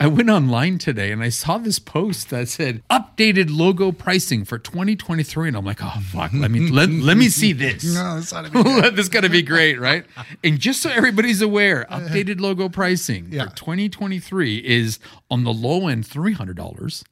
[0.00, 4.56] I went online today and I saw this post that said updated logo pricing for
[4.56, 5.48] 2023.
[5.48, 6.30] And I'm like, oh, fuck.
[6.32, 7.82] Let me, let, let me see this.
[7.94, 8.52] No, that's not
[8.94, 10.04] this is going to be great, right?
[10.44, 13.48] And just so everybody's aware, updated logo pricing Yeah.
[13.48, 15.00] for 2023 is
[15.32, 17.02] on the low end $300,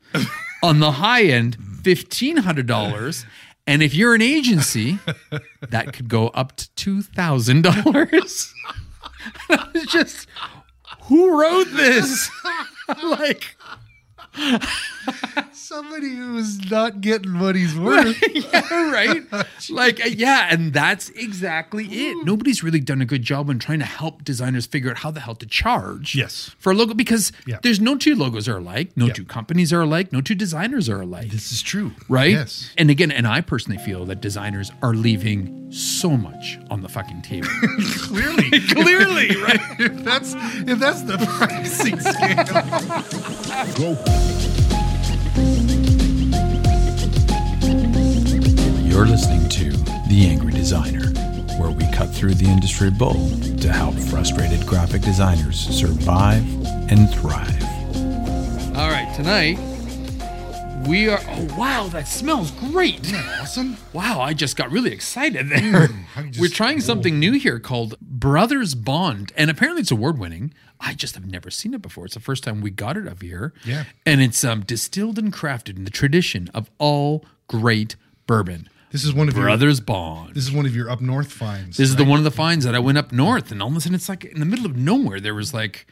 [0.62, 3.24] on the high end $1,500.
[3.66, 5.00] And if you're an agency,
[5.70, 6.68] that could go up to
[7.02, 8.52] $2,000.
[9.50, 10.28] I was just,
[11.06, 12.30] who wrote this?
[13.02, 13.56] like,
[15.52, 18.16] somebody who's not getting what he's worth.
[18.34, 19.22] yeah, right?
[19.70, 22.24] like, uh, yeah, and that's exactly it.
[22.24, 25.20] Nobody's really done a good job in trying to help designers figure out how the
[25.20, 26.14] hell to charge.
[26.14, 26.54] Yes.
[26.58, 27.58] For a logo, because Yeah.
[27.62, 29.12] there's no two logos are alike, no Yeah.
[29.14, 31.30] two companies are alike, no two designers are alike.
[31.30, 31.92] This is true.
[32.08, 32.32] Right?
[32.32, 32.70] Yes.
[32.76, 37.22] And again, and I personally feel that designers are leaving so much on the fucking
[37.22, 37.48] table.
[37.98, 38.60] Clearly.
[38.60, 39.60] Clearly, right?
[39.80, 40.34] if that's
[40.66, 42.46] if that's the pricing scale.
[48.86, 49.70] You're listening to
[50.08, 51.08] The Angry Designer,
[51.58, 53.28] where we cut through the industry bull
[53.60, 56.42] to help frustrated graphic designers survive
[56.90, 57.62] and thrive.
[58.76, 59.58] All right, tonight
[60.86, 61.18] we are.
[61.28, 63.12] Oh, wow, that smells great.
[63.40, 63.76] Awesome.
[63.92, 65.88] Wow, I just got really excited there.
[66.16, 70.52] I just- We're trying something new here called Brothers Bond, and apparently it's award winning.
[70.80, 72.04] I just have never seen it before.
[72.04, 73.52] It's the first time we got it up here.
[73.64, 73.84] Yeah.
[74.04, 78.68] And it's um, distilled and crafted in the tradition of all great bourbon.
[78.92, 80.34] This is one of your Brothers Bond.
[80.34, 81.76] this is one of your up north finds.
[81.76, 83.76] This is the one of the finds that I went up north, and all of
[83.76, 85.18] a sudden it's like in the middle of nowhere.
[85.20, 85.86] There was like,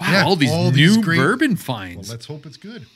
[0.00, 2.10] wow, Yeah, all these all new these great- bourbon well, finds.
[2.10, 2.86] let's hope it's good.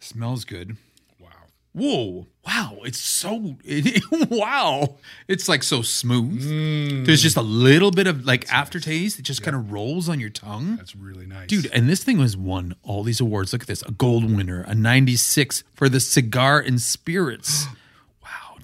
[0.00, 0.76] Smells good.
[1.18, 1.28] Wow.
[1.72, 2.26] Whoa!
[2.46, 2.78] Wow!
[2.84, 3.56] It's so
[4.30, 4.96] wow!
[5.28, 6.42] It's like so smooth.
[6.44, 7.06] Mm.
[7.06, 9.18] There's just a little bit of like aftertaste.
[9.18, 11.46] It just kind of rolls on your tongue, That's really nice.
[11.48, 11.66] dude.
[11.72, 13.52] And this thing has won all these awards.
[13.52, 17.66] Look at this: a gold winner, a 96 for the Cigar and Spirits.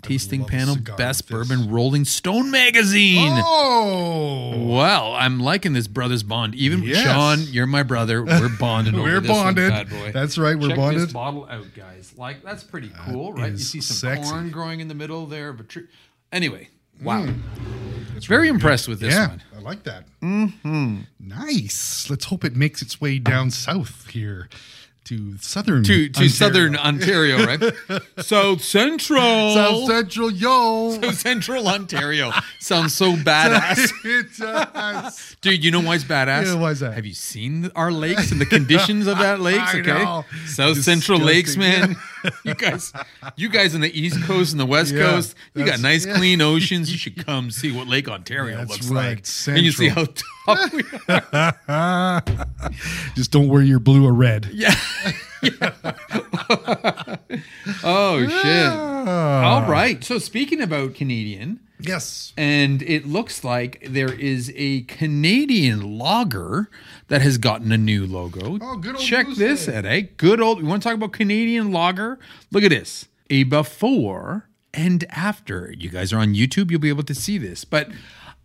[0.07, 0.09] Wow!
[0.09, 1.49] Tasting panel, cigar best with this.
[1.49, 3.33] bourbon, Rolling Stone magazine.
[3.45, 6.55] Oh Well, I'm liking this brothers bond.
[6.55, 7.03] Even Yes.
[7.05, 8.23] Shawn, you're my brother.
[8.25, 8.95] We're bonded.
[8.95, 9.71] over We're this one bonded.
[9.71, 10.13] bad boy.
[10.13, 11.03] That's right, we're Check bonded.
[11.03, 12.13] this bottle out, guys.
[12.17, 13.49] Like that's pretty cool, right?
[13.49, 14.31] You is see some sexy.
[14.31, 15.87] corn growing in the middle there of a tree.
[16.33, 16.69] Anyway,
[17.03, 17.27] wow.
[18.27, 19.43] Very impressed with this yeah, one.
[19.57, 20.05] I like that.
[20.23, 21.01] Mm-hmm.
[21.21, 22.09] Nice.
[22.09, 24.49] Let's hope it makes its way down south here
[25.07, 26.29] to southern To to Ontario.
[26.29, 27.63] southern Ontario, right?
[28.19, 29.55] South Central.
[29.55, 30.99] South Central, yo.
[31.01, 33.91] South Central Ontario sounds so badass.
[34.05, 35.37] it does.
[35.41, 36.47] Dude, you know why it's badass?
[36.47, 36.95] Yeah, why is that?
[36.95, 39.75] Have you seen our lakes and the conditions of that lakes?
[39.75, 40.25] I Okay, know.
[40.47, 41.97] South Central Lakes, man.
[42.45, 42.93] you guys,
[43.37, 46.17] you guys on the East Coast and the West Yeah, Coast, you got nice yeah.
[46.17, 46.91] clean oceans.
[46.91, 49.17] You should come see what Lake Ontario That's looks right,
[49.47, 50.07] like, and you see how
[50.47, 50.83] tough we
[51.69, 52.23] are.
[53.15, 54.49] Just don't wear your blue or red.
[54.53, 54.75] Yeah.
[57.83, 58.73] Oh shit!
[58.73, 60.03] All right.
[60.03, 61.61] So speaking about Canadian.
[61.79, 62.33] Yes.
[62.39, 66.71] And it looks like there is a Canadian lager
[67.09, 68.59] that has gotten a new logo.
[68.63, 69.37] Oh, good old Check Moosehead.
[69.37, 70.03] this out, eh?
[70.17, 70.61] Good old.
[70.61, 72.19] You want to talk about Canadian lager?
[72.51, 73.09] Look at this.
[73.29, 75.75] A before and after.
[75.77, 76.71] You guys are on YouTube.
[76.71, 77.67] You'll be able to see this.
[77.67, 77.91] But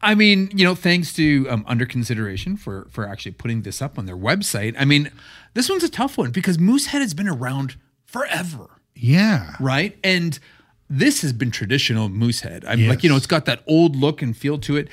[0.01, 3.97] I mean, you know, thanks to um, Under Consideration for for actually putting this up
[3.97, 4.75] on their website.
[4.77, 5.09] I mean,
[5.53, 7.75] this one's a tough one because Moosehead has been around
[8.05, 9.55] forever Yeah.
[9.59, 9.97] right?
[10.03, 10.37] And
[10.89, 12.65] this has been traditional Moosehead.
[12.65, 12.89] I'm Yes.
[12.89, 14.87] like, you know, it's got that old look and feel to it.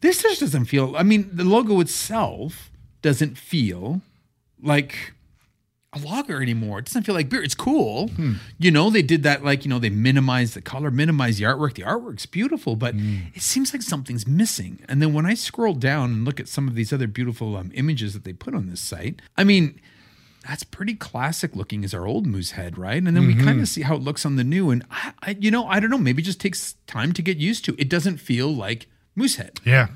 [0.00, 0.94] This just doesn't feel.
[0.96, 2.70] I mean, the logo itself
[3.02, 4.02] doesn't feel
[4.62, 5.12] like
[5.92, 6.78] a lager anymore.
[6.78, 7.42] It doesn't feel like beer.
[7.42, 8.08] It's cool.
[8.08, 8.34] Hmm.
[8.58, 11.74] You know, they did that like, you know, they minimized the color, minimized the artwork.
[11.74, 13.16] The artwork's beautiful, but Hmm.
[13.34, 14.80] it seems like something's missing.
[14.88, 17.72] And then when I scroll down and look at some of these other beautiful um,
[17.74, 19.80] images that they put on this site, I mean,
[20.46, 23.02] that's pretty classic looking as our old Moosehead, right?
[23.02, 23.44] And then we Mm-hmm.
[23.44, 24.70] kind of see how it looks on the new.
[24.70, 25.98] And I, I, you know, I don't know.
[25.98, 27.74] Maybe it just takes time to get used to.
[27.78, 28.86] It doesn't feel like
[29.16, 29.88] Moosehead, Yeah.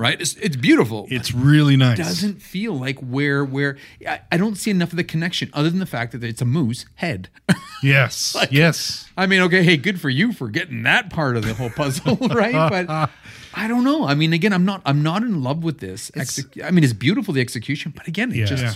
[0.00, 0.20] Right?
[0.20, 1.06] It's, it's beautiful.
[1.10, 1.98] It's really nice.
[1.98, 3.76] It doesn't feel like where where
[4.08, 6.46] I, I don't see enough of the connection other than the fact that it's a
[6.46, 7.28] moose head.
[7.82, 8.36] Yes.
[8.50, 9.08] yes.
[9.16, 12.14] I mean, okay, hey, good for you for getting that part of the whole puzzle,
[12.28, 12.52] right?
[12.52, 13.10] But
[13.54, 14.04] I don't know.
[14.06, 16.10] I mean, again, I'm not I'm not in love with this.
[16.14, 18.44] Exec- I mean, it's beautiful the execution, but again, it Yeah.
[18.44, 18.74] just Yeah.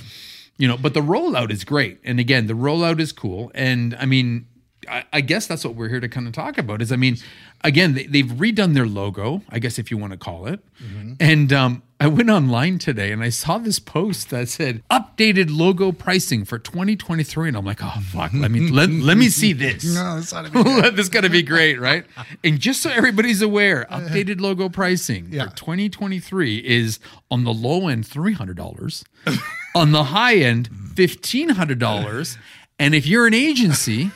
[0.56, 0.79] you know.
[0.79, 3.53] But the rollout is great, and again, the rollout is cool.
[3.55, 4.47] And I mean,
[4.89, 6.81] I, I guess that's what we're here to kind of talk about.
[6.83, 7.17] Is I mean,
[7.63, 10.61] again, they, they've redone their logo, I guess if you want to call it.
[11.21, 15.93] And um, I went online today and I saw this post that said updated logo
[15.93, 19.85] pricing for 2023, and I'm like, oh fuck, let me let, let me see this.
[19.95, 22.05] No, that's not this is gonna be great, right?
[22.43, 25.49] And just so everybody's aware, updated logo pricing Yeah.
[25.49, 26.99] for 2023 is
[27.31, 29.05] on the low end $300,
[29.77, 32.37] On the high end, $1,500.
[32.79, 34.11] And if you're an agency,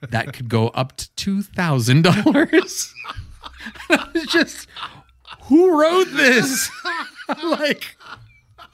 [0.00, 1.08] that could go up to
[1.42, 2.92] $2,000.
[4.14, 4.66] It's just,
[5.44, 6.68] who wrote this?
[7.44, 7.96] like,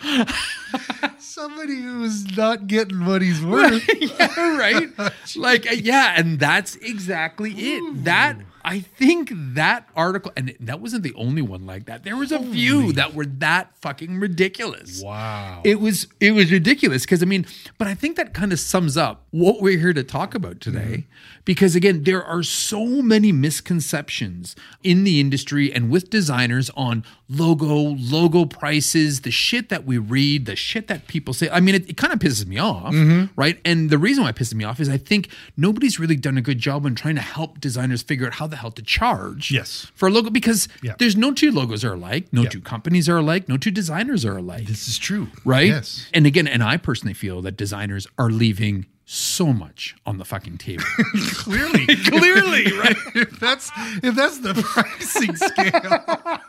[1.19, 3.87] Somebody who's not getting what he's worth.
[4.01, 4.89] yeah, right?
[5.37, 8.05] like, yeah, and that's exactly it.
[8.05, 8.39] That
[8.69, 12.05] I think that article, and that wasn't the only one like that.
[12.05, 15.01] There was a few that were that fucking ridiculous.
[15.03, 15.63] Wow.
[15.65, 17.47] It was it was ridiculous because I mean,
[17.79, 20.79] but I think that kind of sums up what we're here to talk about today.
[20.79, 21.41] Mm-hmm.
[21.47, 27.95] Because again, there are so many misconceptions in the industry and with designers on logo,
[27.99, 31.49] logo prices, the shit that we read, the shit that people say.
[31.51, 33.27] I mean, it, it kind of pisses me off, mm-hmm.
[33.39, 33.61] right?
[33.65, 36.43] And the reason why it pisses me off is I think nobody's really done a
[36.43, 39.91] good job on trying to help designers figure out how the hell to charge Yes.
[39.95, 40.95] for a logo because Yeah.
[40.99, 42.49] there's no two logos are alike, no Yeah.
[42.49, 45.29] two companies are alike, no two designers are alike this is true.
[45.45, 45.67] right?
[45.69, 46.07] Yes.
[46.15, 50.59] And again, and I personally feel that designers are leaving so much on the fucking
[50.59, 50.85] table.
[51.33, 51.87] Clearly.
[52.05, 52.97] Clearly, right?
[53.15, 53.71] if that's
[54.03, 56.43] if that's the pricing scale.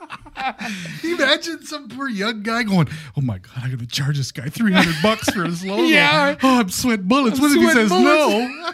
[1.14, 4.50] Imagine some poor young guy going, "Oh my god, I got to charge this guy
[4.50, 6.36] three hundred bucks for his logo." Yeah.
[6.44, 7.40] Oh, I'm sweating bullets.
[7.40, 8.74] what if he says no?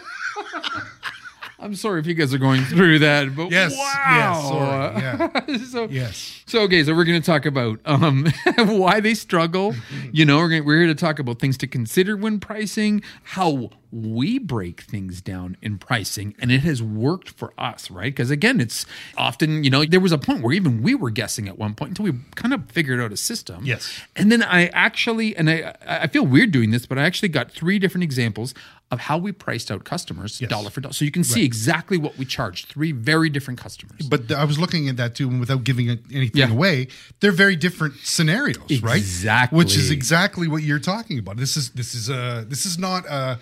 [1.58, 4.92] I'm sorry if you guys are going through that, but Yes, wow.
[4.94, 6.42] yes, sorry, so, Yes.
[6.46, 8.26] so okay, so we're going to talk about um,
[8.58, 9.74] why they struggle.
[10.12, 13.70] You know, we're, gonna, we're here to talk about things to consider when pricing, how
[13.90, 18.12] we break things down in pricing, and it has worked for us, right?
[18.14, 18.86] Because again, it's
[19.16, 21.90] often you know there was a point where even we were guessing at one point
[21.90, 23.64] until we kind of figured out a system.
[23.64, 24.00] Yes.
[24.16, 27.50] And then I actually, and I, I feel weird doing this, but I actually got
[27.50, 28.54] three different examples
[28.92, 30.48] of how we priced out customers Yes.
[30.48, 30.92] dollar for dollar.
[30.92, 32.68] So you can see exactly what we charged.
[32.68, 34.06] Three very different customers.
[34.08, 36.50] But I was looking at that too, and without giving anything Yeah.
[36.52, 36.86] away,
[37.18, 38.96] they're very different scenarios, right?
[38.98, 39.56] Exactly.
[39.56, 41.36] Which is exactly what you're talking about.
[41.36, 43.36] This is this is uh this is not uh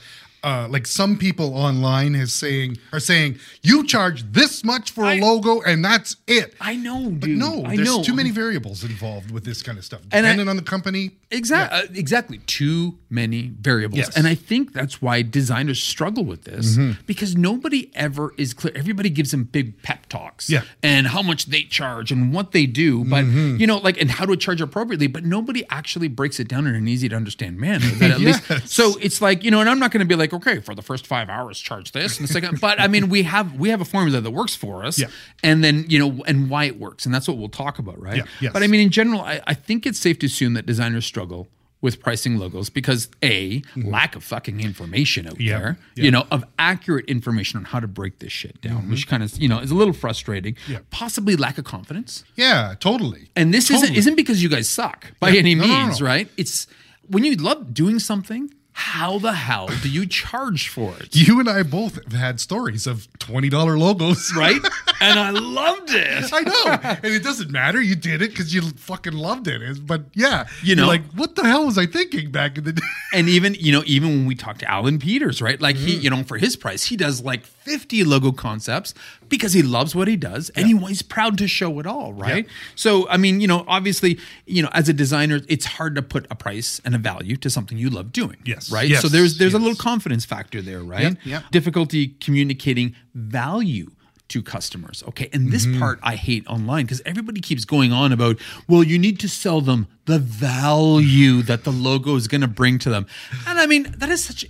[0.44, 5.17] uh, like some people online is saying are saying you charge this much for a
[5.17, 6.55] I- logo and that's it.
[6.61, 7.20] I know, dude.
[7.20, 8.02] But no, I there's know.
[8.02, 10.02] too many variables involved with this kind of stuff.
[10.12, 11.12] And I- Depending on the company.
[11.31, 11.79] Exactly.
[11.81, 12.38] Uh, exactly.
[12.46, 13.99] Too many variables.
[13.99, 14.17] Yes.
[14.17, 17.00] And I think that's why designers struggle with this Mm-hmm.
[17.06, 18.73] because nobody ever is clear.
[18.76, 20.62] Everybody gives them big pep talks Yeah.
[20.82, 23.56] and how much they charge and what they do, but Mm-hmm.
[23.56, 26.75] you know, like and how to charge appropriately, but nobody actually breaks it down in
[26.75, 27.87] an easy to understand manner.
[27.99, 30.60] That at least so it's like, you know, and I'm not gonna be like, okay,
[30.60, 33.54] for the first five hours, charge this and the second but I mean we have
[33.58, 35.06] we have a formula that works for us Yeah.
[35.42, 37.06] and then you know and why it works.
[37.06, 38.19] And that's what we'll talk about, right?
[38.19, 38.25] Yeah.
[38.40, 38.52] Yes.
[38.52, 41.48] But I mean in general, I, I think it's safe to assume that designers struggle
[41.81, 45.48] with pricing logos because a lack of fucking information out Mm-hmm.
[45.48, 46.04] There, yeah.
[46.04, 49.36] you know, of accurate information on how to break this shit down, which kind of
[49.36, 50.54] you know is a little frustrating.
[50.54, 50.72] Mm-hmm.
[50.72, 50.78] Yeah.
[50.90, 53.28] Possibly lack of confidence, Yeah, totally.
[53.36, 55.40] and this isn't isn't because you guys suck by Yeah.
[55.40, 56.06] any No, no, no, means, no.
[56.06, 56.28] right?
[56.38, 56.66] It's
[57.06, 58.50] when you love doing something.
[58.76, 61.15] How the hell do you charge for it?
[61.25, 64.61] You and I both have had stories of twenty dollar logos, Right?
[65.00, 66.31] and I loved it.
[66.32, 67.81] I know, and it doesn't matter.
[67.81, 69.87] You did it because you fucking loved it.
[69.87, 72.82] But yeah, You know- like what the hell was I thinking back in the day?
[73.15, 75.87] and even you know even when we talked to alan peters right like Mm-hmm.
[75.87, 78.93] he you know for his price he does like 50 logo concepts
[79.28, 82.44] because he loves what he does and he, he's proud to show it all right
[82.46, 82.52] Yeah.
[82.75, 86.26] so i mean you know obviously you know as a designer it's hard to put
[86.31, 88.70] a price and a value to something you love doing Yes.
[88.70, 89.02] right Yes.
[89.02, 91.17] so there's there's a little confidence factor there right Yep.
[91.24, 91.43] Yep.
[91.53, 93.91] difficulty communicating value
[94.27, 95.05] to customers.
[95.10, 95.29] Okay.
[95.34, 95.81] And this Mm-hmm.
[95.81, 99.60] part I hate online because everybody keeps going on about, well, you need to sell
[99.60, 103.06] them the value that the logo is going to bring to them.
[103.46, 104.44] And I mean, that is such,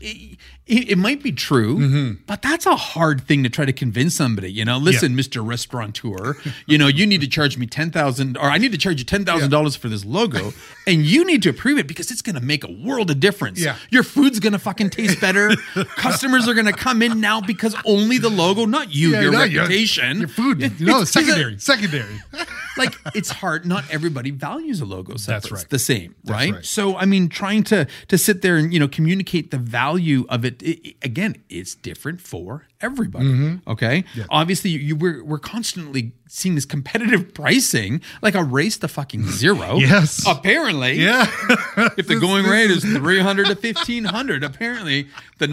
[0.67, 2.23] it, it, might be true, Mm-hmm.
[2.27, 4.51] but that's a hard thing to try to convince somebody.
[4.51, 5.47] You know, listen, Mr.
[5.47, 9.05] Restaurateur, you know, you need to charge me 10,000 or I need to charge you
[9.05, 10.53] $10,000 for this logo
[10.87, 13.61] and you need to approve it because it's going to make a world of difference.
[13.61, 13.77] Yeah.
[13.91, 15.51] Your food's going to fucking taste better.
[15.97, 19.33] Customers are going to come in now because only the logo, not you, Yeah, your
[19.33, 20.19] reputation.
[20.21, 20.63] your food.
[20.63, 22.23] It- No, it's- it's a- secondary, secondary.
[22.77, 23.67] like it's hard.
[23.67, 25.15] Not everybody values a logo.
[25.17, 25.69] That's right.
[25.69, 26.53] The same, right?
[26.53, 26.65] right.
[26.65, 30.45] So I mean, trying to to sit there and you know communicate the value of
[30.45, 33.25] it, it- it- again, it's different for everybody.
[33.27, 33.71] Mm-hmm.
[33.71, 34.05] Okay.
[34.31, 39.27] Obviously, you, you we're we're constantly seeing this competitive pricing, like a race to fucking
[39.29, 39.79] zero.
[39.85, 40.25] Yes.
[40.27, 40.95] Apparently.
[40.95, 41.27] Yeah,
[41.97, 45.47] If the going rate is 300 to 1500, apparently the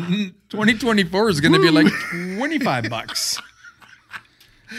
[0.50, 1.88] 2024 is going to be like
[2.38, 3.40] 25 bucks.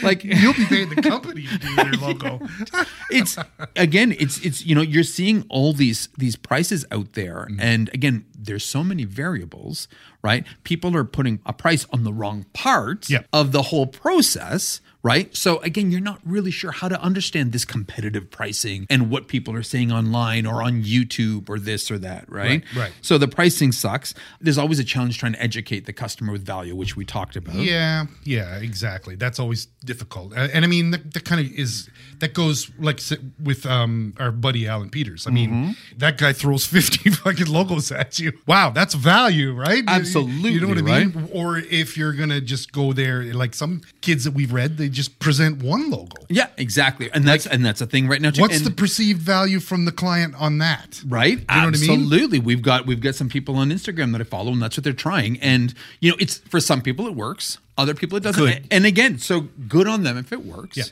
[0.02, 2.40] Like you'll be paying the company to do your logo.
[3.10, 3.36] it's
[3.76, 7.60] again it's it's you know you're seeing all these these prices out there Mm-hmm.
[7.60, 9.88] and again there's so many variables,
[10.22, 10.44] right?
[10.64, 15.34] People are putting a price on the wrong part of the whole process, right?
[15.36, 19.54] So again, you're not really sure how to understand this competitive pricing and what people
[19.54, 22.62] are saying online or on YouTube or this or that, right?
[22.74, 22.92] Right, right.
[23.02, 24.14] So the pricing sucks.
[24.40, 27.54] There's always a challenge trying to educate the customer with value, which we talked about.
[27.56, 29.14] Yeah, yeah, exactly.
[29.16, 31.88] That's always difficult, and I mean that, that kind of is
[32.20, 33.00] that goes like
[33.42, 35.26] with um our buddy Alan Peters.
[35.26, 35.98] I mean, Mm-hmm.
[35.98, 38.32] that guy throws fifty fucking logos at you.
[38.46, 39.82] Wow, that's value, right?
[39.86, 41.12] Absolutely, You know what I mean?
[41.12, 41.30] right?
[41.32, 45.18] Or if you're gonna just go there, like some kids that we've read, they just
[45.18, 46.16] present one logo.
[46.28, 47.10] Yeah, exactly.
[47.12, 48.40] And that's and that's a thing right now too.
[48.42, 51.02] What's And- the perceived value from the client on that?
[51.06, 51.90] right know what I mean?
[51.90, 54.84] absolutely we've got we've got some people on instagram that i follow and that's what
[54.84, 58.42] they're trying and you know it's for some people it works other people it doesn't
[58.44, 58.56] Good.
[58.56, 60.84] and, and again so good on them if it works Yeah.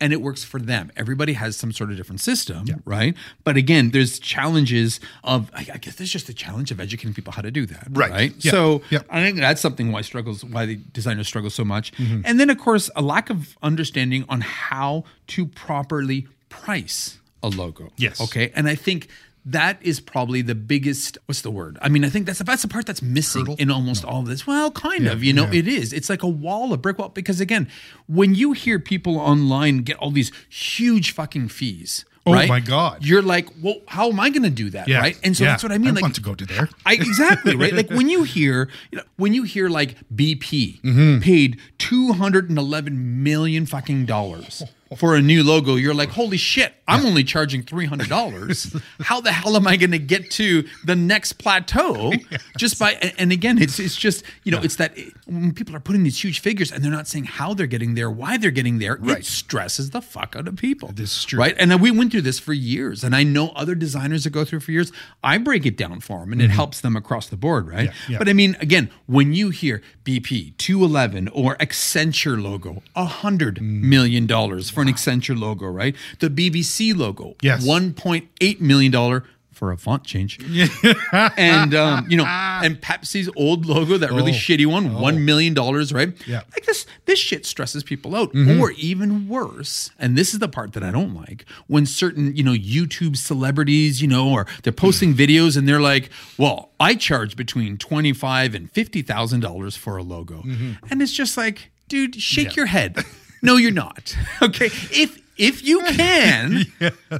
[0.00, 3.14] And it works for them everybody has some sort of different system right
[3.44, 7.32] but again there's challenges of i I guess there's just the challenge of educating people
[7.32, 8.10] how to do that Right.
[8.10, 8.50] right Yeah.
[8.52, 9.00] so Yeah.
[9.10, 12.22] i think that's something why struggles why the designers struggle so much Mm-hmm.
[12.24, 15.04] and then of course a lack of understanding on how
[15.34, 18.20] to properly price a logo Yes.
[18.20, 19.08] okay and I think
[19.46, 21.78] that is probably the biggest what's the word?
[21.80, 23.56] I mean, I think that's the, that's the part that's missing Hurdle?
[23.58, 24.46] in almost all of this.
[24.46, 25.60] Well, kind of, you know, yeah.
[25.60, 25.92] it is.
[25.92, 27.08] It's like a wall, a brick wall.
[27.08, 27.68] Because again,
[28.06, 32.50] when you hear people online get all these huge fucking fees, Oh right?
[32.50, 33.02] my God.
[33.02, 35.18] You're like, well, how am I going to do that, Yeah, right?
[35.24, 35.50] And so yeah.
[35.52, 35.94] that's what I mean.
[35.94, 36.68] like, want to go to there.
[36.84, 37.72] I exactly right.
[37.72, 41.20] Like when you hear, you know, when you hear like BP Mm-hmm.
[41.22, 44.62] paid two hundred and eleven million fucking dollars
[44.96, 46.72] for a new logo, you're like, holy shit!
[46.88, 48.74] I'm only charging three hundred dollars.
[49.00, 52.12] How the hell am I going to get to the next plateau
[52.58, 52.92] just by?
[52.94, 54.98] And, and again, it's it's just you know, it's that
[55.30, 58.10] when people are putting these huge figures and they're not saying how they're getting there,
[58.10, 59.24] why they're getting there, it Right.
[59.24, 60.90] stresses the fuck out of people.
[60.92, 61.38] This is true.
[61.38, 61.54] right?
[61.58, 64.60] And we went through this for years, and I know other designers that go through
[64.60, 64.90] for years.
[65.22, 67.90] I break it down for them, and it helps them across the board, right?
[67.90, 68.12] Mm-hmm.
[68.12, 68.18] Yeah, yeah.
[68.18, 73.56] But I mean, again, when you hear BP two eleven or Accenture logo, a hundred
[73.56, 73.82] Mm.
[73.82, 75.94] million dollars for an Accenture logo, right?
[76.18, 77.64] The BBC logo, Yes.
[77.64, 79.24] one point eight million dollar.
[79.60, 80.38] For a font change,
[81.36, 84.34] and um, you know, and Pepsi's old logo, that really Oh.
[84.34, 86.14] shitty one, one million dollars, right?
[86.26, 86.42] Yeah.
[86.52, 86.86] like this.
[87.04, 88.58] This shit stresses people out, Mm-hmm.
[88.58, 89.90] or even worse.
[89.98, 94.00] And this is the part that I don't like when certain, you know, YouTube celebrities,
[94.00, 98.54] you know, or they're posting videos and they're like, "Well, I charge between twenty five
[98.54, 100.42] and fifty thousand dollars for a logo,"
[100.90, 102.50] and it's just like, dude, shake Mm-hmm.
[102.52, 102.56] Yeah.
[102.56, 103.04] your head.
[103.42, 104.16] No, you're not.
[104.42, 106.66] Okay, if if you can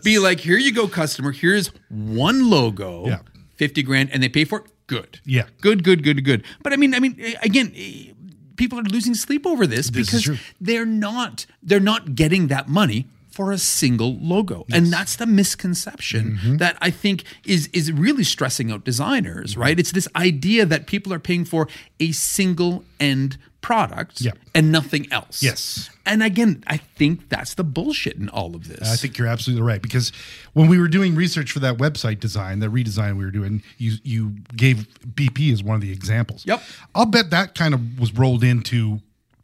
[0.04, 1.32] be like, here you go, customer.
[1.32, 3.18] Here's one logo, Yeah.
[3.56, 4.66] fifty grand, and they pay for it.
[4.86, 5.20] Good.
[5.24, 5.46] Yeah.
[5.60, 5.82] Good.
[5.84, 6.02] Good.
[6.02, 6.24] Good.
[6.24, 6.44] Good.
[6.62, 7.72] But I mean, I mean, eh, again.
[7.76, 8.12] eh,
[8.56, 13.08] People are losing sleep over this, This because they're not they're not getting that money
[13.30, 16.56] for a single logo and that's the misconception Mm-hmm.
[16.58, 19.60] that i think is is really stressing out designers Mm-hmm.
[19.62, 21.68] right it's this idea that people are paying for
[22.00, 24.32] a single end product Yeah.
[24.54, 25.90] and nothing else Yes.
[26.06, 29.62] and again i think that's the bullshit in all of this I think you're absolutely
[29.62, 30.12] right because
[30.54, 33.96] when we were doing research for that website design, that redesign we were doing, you
[34.02, 36.44] you gave BP as one of the examples.
[36.46, 36.62] Yep.
[36.94, 39.00] I'll bet that kind of was rolled into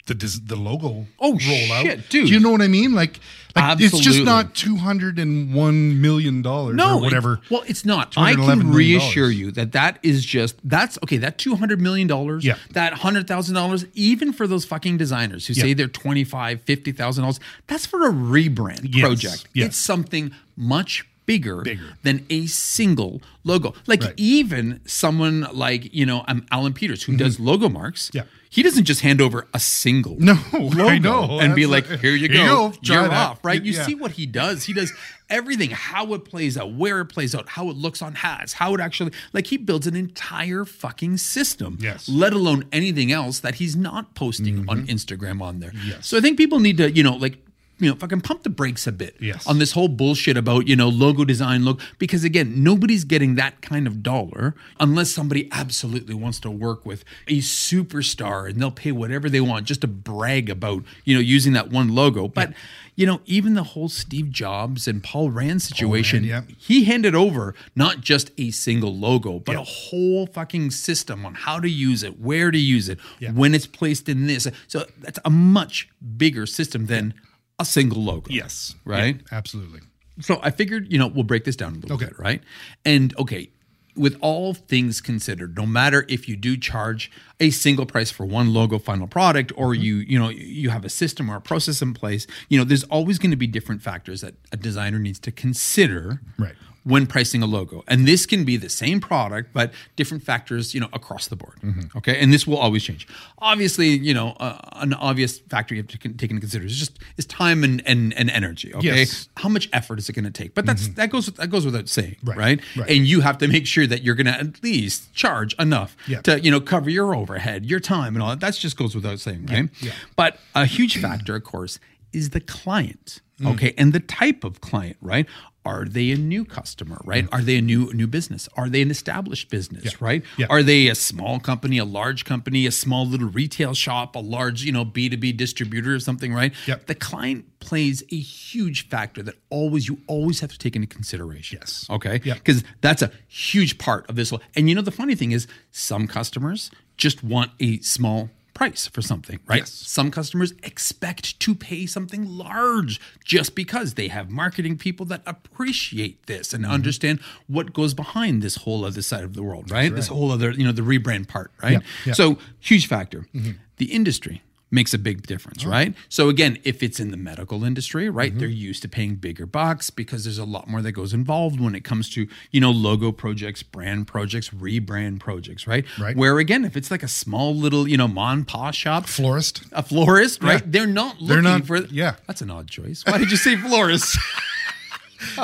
[0.07, 1.07] the the logo.
[1.21, 1.83] Oh, rollout.
[1.83, 2.27] shit, dude.
[2.29, 2.93] Do you know what I mean?
[2.93, 3.21] Like,
[3.57, 7.35] like it's just not two hundred and one million dollars no or whatever.
[7.35, 8.15] it- well, it's not.
[8.17, 11.17] I can reassure you that that is just that's okay.
[11.17, 12.57] That two hundred million dollars, Yeah.
[12.73, 16.93] that hundred thousand dollars, even for those fucking designers who say they're twenty five, fifty
[16.93, 19.49] thousand dollars, that's for a rebrand Yes, project.
[19.55, 19.67] yes.
[19.69, 21.95] It's something much bigger, Bigger.
[22.05, 23.75] than a single logo.
[23.89, 24.15] Like Right.
[24.17, 28.09] even someone like you know, um, Alan Peters who does logo marks.
[28.11, 28.19] Mm-hmm.
[28.19, 28.23] Yeah.
[28.49, 31.41] He doesn't just hand over a single No, logo I know.
[31.41, 33.63] and be like, "Here you go, you're that." off." Right?
[33.63, 33.85] You Yeah.
[33.85, 34.65] see what he does.
[34.65, 34.93] He does
[35.29, 38.75] everything, how it plays out, where it plays out, how it looks on hats, how
[38.75, 41.79] it actually like he builds an entire fucking system.
[41.81, 42.09] Yes.
[42.09, 42.19] Mm-hmm.
[42.21, 45.73] Let alone anything else that he's not posting on Instagram on there.
[45.87, 46.07] Yes.
[46.07, 47.39] So I think people need to, you know, like
[47.79, 49.47] you know, fucking pump the brakes a bit Yes.
[49.47, 53.61] on this whole bullshit about, you know, logo design, look, because again, nobody's getting that
[53.61, 58.93] kind of dollar unless somebody absolutely wants to work with a superstar and they'll pay
[58.93, 62.29] whatever they want just to brag about, you know, using that one logo.
[62.29, 62.55] But,
[62.95, 66.43] you know, even the whole Steve Jobs and Paul Rand situation, yeah.
[66.57, 69.61] he handed over not just a single logo, but Yeah.
[69.61, 73.33] a whole fucking system on how to use it, where to use it, Yeah.
[73.33, 74.47] when it's placed in this.
[74.67, 77.13] So that's a much bigger system than
[77.59, 78.31] a single logo.
[78.31, 78.75] Yes.
[78.85, 79.17] Right?
[79.17, 79.81] Yeah, absolutely.
[80.21, 82.07] So I figured, you know, we'll break this down a little Okay.
[82.07, 82.43] bit, right?
[82.85, 83.51] And okay,
[83.97, 87.11] with all things considered, no matter if you do charge
[87.41, 89.83] a single price for one logo final product or Mm-hmm.
[89.83, 92.85] you, you know, you have a system or a process in place, you know, there's
[92.85, 96.55] always going to be different factors that a designer needs to consider Right.
[96.87, 97.83] When pricing a logo.
[97.89, 101.59] And this can be the same product, but different factors, you know, across the board.
[101.65, 101.99] Mm-hmm.
[101.99, 102.17] Okay.
[102.21, 103.09] And this will always change.
[103.39, 107.01] Obviously, you know, uh, an obvious factor you have to take into consideration is just
[107.17, 108.73] is time and, and, and energy.
[108.73, 108.87] Okay.
[108.87, 109.11] Yes.
[109.25, 109.43] Mm-hmm.
[109.43, 110.55] How much effort is it going to take?
[110.55, 112.17] But that's, that goes, that goes without saying.
[112.23, 112.61] Right, Right.
[112.77, 112.91] right.
[112.91, 116.21] And you have to make sure that you're going to at least charge enough Yeah.
[116.23, 118.39] to, you know, cover your overhead, your time and all that.
[118.39, 119.47] That just goes without saying.
[119.47, 119.69] Right.
[119.81, 119.91] yeah.
[120.15, 121.81] But a huge factor, of course,
[122.13, 123.21] is the client.
[123.41, 123.55] Mm.
[123.55, 123.75] Okay.
[123.77, 125.27] And the type of client, right?
[125.67, 127.29] Are they a new customer, right?
[127.33, 128.49] Are they a new new business?
[128.57, 130.23] Are they an established business, right?
[130.39, 130.47] Yeah.
[130.49, 134.63] Are they a small company, a large company, a small little retail shop, a large,
[134.63, 136.55] you know, B2B distributor or something, right?
[136.69, 136.87] Yep.
[136.87, 141.59] The client plays a huge factor that always you always have to take into consideration.
[141.61, 141.85] Yes.
[141.91, 142.21] Okay.
[142.23, 142.37] Yep.
[142.37, 146.07] Because that's a huge part of this and you know the funny thing is some
[146.07, 149.61] customers just want a small price for something, right?
[149.61, 149.71] Yes.
[149.71, 156.27] Some customers expect to pay something large just because they have marketing people that appreciate
[156.27, 156.65] this Mm-hmm.
[156.65, 159.95] and understand what goes behind this whole other side of the world, right?
[159.95, 161.73] This whole other, you know, the rebrand part, right?
[161.73, 162.13] Yeah, yeah.
[162.15, 163.27] So, huge factor.
[163.35, 163.53] Mm-hmm.
[163.77, 165.71] The industry makes a big difference, Oh.
[165.71, 165.95] right?
[166.09, 168.39] So again, if it's in the medical industry, right, Mm-hmm.
[168.41, 171.75] they're used to paying bigger bucks because there's a lot more that goes involved when
[171.77, 175.85] it comes to, you know, logo projects, brand projects, rebrand projects, right?
[175.99, 176.17] Right.
[176.17, 179.63] Where again, if it's like a small little, you know, mon pa shop, Florist.
[179.71, 180.63] a florist, right?
[180.71, 181.77] They're not looking They're not- for.
[181.87, 182.17] yeah.
[182.27, 183.05] that's an odd choice.
[183.07, 184.19] Why did you say florist?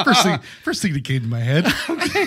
[0.05, 1.67] First thing, first thing that came to my head.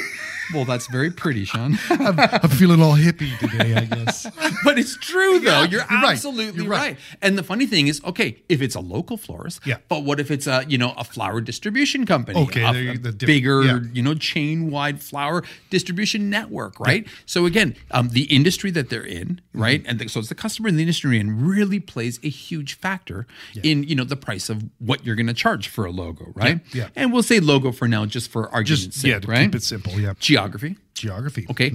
[0.53, 1.77] well, that's very pretty, Shawn.
[1.89, 4.25] I'm, I'm feeling all hippie today, I guess.
[4.63, 5.63] but it's true though.
[5.63, 6.11] You're, you're right.
[6.13, 6.79] absolutely You're right.
[6.95, 6.97] right.
[7.21, 9.77] And the funny thing is, okay, if it's a local florist, Yeah.
[9.87, 12.39] But what if it's a you know a flower distribution company?
[12.41, 13.79] Okay, a, there- a the diff- bigger yeah.
[13.93, 17.07] you know chain wide flower distribution network, right?
[17.25, 19.61] So again, um, the industry that they're in, Mm-hmm.
[19.61, 22.73] right, and the, so it's the customer in the industry in really plays a huge
[22.77, 23.25] factor
[23.63, 26.59] in you know the price of what you're going to charge for a logo, right?
[26.73, 26.89] yeah.
[26.95, 29.43] And we'll say logo for now, just for argument's Just sake, yeah, to right?
[29.45, 29.93] keep it simple.
[29.99, 30.13] Yeah.
[30.35, 30.77] Geography.
[30.93, 31.45] Geography.
[31.49, 31.71] Okay.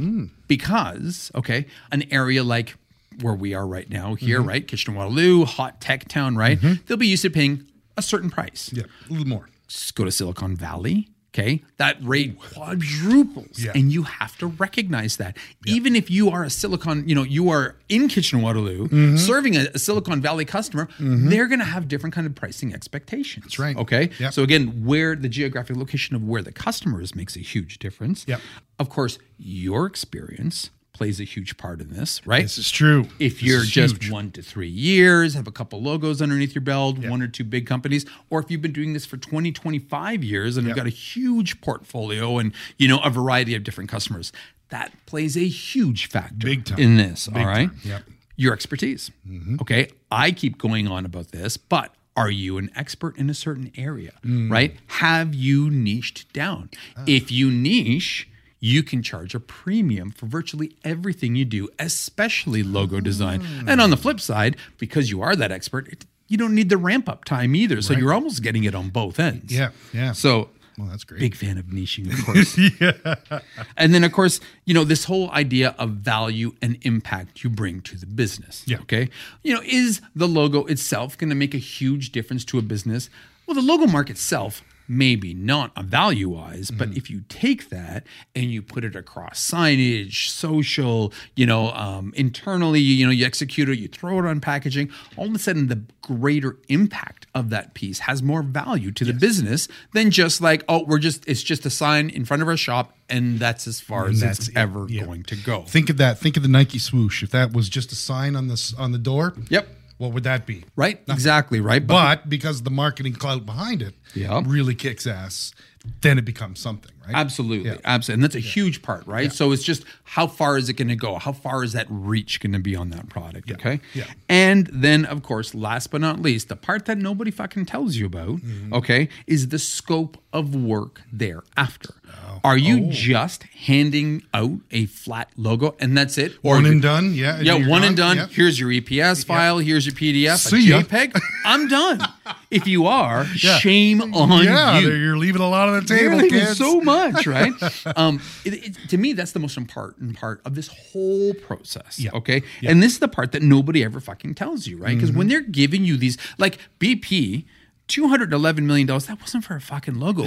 [0.48, 2.76] Because, okay, an area like
[3.20, 4.48] where we are right now here, Mm-hmm.
[4.48, 4.66] right?
[4.68, 6.58] Kitchener Waterloo, hot tech town, right?
[6.86, 8.70] They'll be used to paying a certain price.
[8.72, 9.48] Yeah, a little more.
[9.68, 11.08] Just go to Silicon Valley.
[11.32, 13.70] Okay, that rate quadruples, Yeah.
[13.76, 15.36] and you have to recognize that.
[15.64, 19.16] Even if you are a Silicon, you know, you are in Kitchener Waterloo Mm-hmm.
[19.16, 23.44] serving a, a Silicon Valley customer, they're going to have different kind of pricing expectations.
[23.44, 23.76] That's right.
[23.76, 24.32] Okay, Yep.
[24.32, 28.24] so again, where the geographic location of where the customer is makes a huge difference.
[28.26, 28.40] Yep.
[28.80, 32.42] Of course, your experience plays a huge part in this, right?
[32.42, 33.08] This is true.
[33.18, 34.10] if This you're just huge.
[34.12, 37.66] one to three years, have a couple logos underneath your belt, one or two big
[37.66, 40.90] companies, or if you've been doing this for 20, 25 years and you've got a
[40.90, 44.30] huge portfolio and you know a variety of different customers,
[44.68, 46.78] that plays a huge factor Big time.
[46.78, 47.28] in this.
[47.28, 47.68] all Big right.
[47.70, 47.80] time.
[47.82, 48.02] Yep.
[48.36, 49.10] Your expertise.
[49.26, 49.56] Mm-hmm.
[49.62, 49.88] Okay.
[50.10, 54.12] I keep going on about this, but are you an expert in a certain area?
[54.22, 54.50] Mm.
[54.50, 54.76] Right?
[54.88, 56.68] Have you niched down?
[56.94, 57.04] Ah.
[57.06, 58.28] If you niche,
[58.60, 63.40] you can charge a premium for virtually everything you do, especially logo design.
[63.40, 63.68] Mm.
[63.70, 66.76] And on the flip side, because you are that expert, it, you don't need the
[66.76, 67.80] ramp up time either.
[67.82, 69.52] So you're almost getting it on both ends.
[69.52, 70.12] Yeah, yeah.
[70.12, 71.20] So Well, that's great.
[71.20, 72.56] Big fan of niching, of course.
[72.80, 73.40] yeah.
[73.76, 77.80] And then, of course, you know, this whole idea of value and impact you bring
[77.82, 78.62] to the business.
[78.66, 78.80] Yeah.
[78.82, 79.08] Okay.
[79.42, 83.10] You know, is the logo itself going to make a huge difference to a business?
[83.46, 84.62] Well, the logo mark itself,
[84.92, 89.38] maybe not a value wise, but if you take that and you put it across
[89.40, 94.40] signage, social, you know, um, internally, you know, you execute it, you throw it on
[94.40, 99.04] packaging, all of a sudden the greater impact of that piece has more value to
[99.04, 102.48] the business than just like, oh, we're just, it's just a sign in front of
[102.48, 104.56] our shop and that's as far as that's it's it.
[104.56, 105.04] ever Yeah.
[105.04, 105.62] going to go.
[105.62, 106.18] Think of that.
[106.18, 107.22] Think of the Nike swoosh.
[107.22, 109.68] If that was just a sign on this on the door, Yep.
[109.98, 110.64] what would that be?
[110.74, 111.00] Right?
[111.08, 111.60] Exactly.
[111.60, 111.86] Right.
[111.86, 114.42] But because the marketing clout behind it Yeah.
[114.44, 115.54] really kicks ass,
[116.02, 117.14] then it becomes something, right?
[117.16, 117.76] Absolutely, Yeah.
[117.86, 119.32] absolutely, and that's a huge part, right?
[119.32, 121.16] So it's just how far is it going to go?
[121.18, 123.50] How far is that reach going to be on that product?
[123.50, 124.04] Okay, Yeah.
[124.28, 128.04] And then, of course, last but not least, the part that nobody fucking tells you
[128.06, 128.74] about, Mm-hmm.
[128.74, 131.94] okay, is the scope of work thereafter.
[132.12, 132.40] Oh.
[132.44, 137.14] Are you just handing out a flat logo and that's it, or One and done.
[137.14, 137.40] Yeah.
[137.40, 138.16] yeah, one and done.
[138.18, 138.26] Yeah.
[138.30, 139.58] Here's your EPS file.
[139.58, 140.36] Here's your PDF.
[140.38, 140.82] See a.
[140.82, 141.18] JPEG.
[141.46, 142.00] I'm done.
[142.50, 143.58] if you are, Yeah.
[143.58, 144.90] shame on yeah, you.
[144.92, 146.58] you're leaving a lot on the table, You're leaving kids.
[146.58, 147.52] so much, right?
[147.96, 151.98] um, it, it, to me, that's the most important part of this whole process.
[151.98, 152.10] Yeah.
[152.14, 154.96] Okay, and this is the part that nobody ever fucking tells you, right?
[154.96, 157.44] Because when they're giving you these, like BP.
[157.88, 160.26] $211 million, that wasn't for a fucking logo.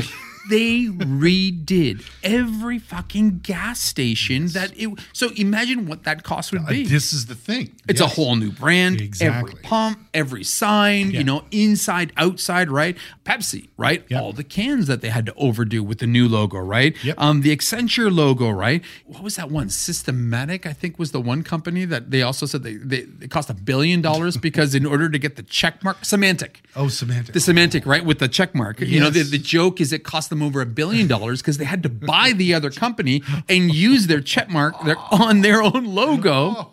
[0.50, 4.90] They redid every fucking gas station that it.
[5.14, 6.86] So imagine what that cost would be.
[6.86, 7.72] This is the thing.
[7.88, 9.00] It's a whole new brand.
[9.00, 9.52] Exactly.
[9.52, 11.20] Every pump, every sign, Yeah.
[11.20, 12.98] you know, inside, outside, right?
[13.26, 14.04] Pepsi, right?
[14.10, 14.22] Yep.
[14.22, 16.96] All the cans that they had to overdo with the new logo, right?
[17.04, 17.16] Yep.
[17.18, 18.84] Um, the Accenture logo, right?
[19.06, 19.70] What was that one?
[19.70, 23.50] Systematic, I think, was the one company that they also said they, they it cost
[23.50, 26.58] a billion dollars because in order to get the check mark, Symantec.
[26.76, 27.32] Oh, Symantec.
[27.34, 28.82] The Symantec, right, with the check mark.
[28.82, 31.66] You know, the, the joke is it cost them over a billion dollars because they
[31.66, 34.76] had to buy the other company and use their check mark
[35.12, 36.34] on their own logo.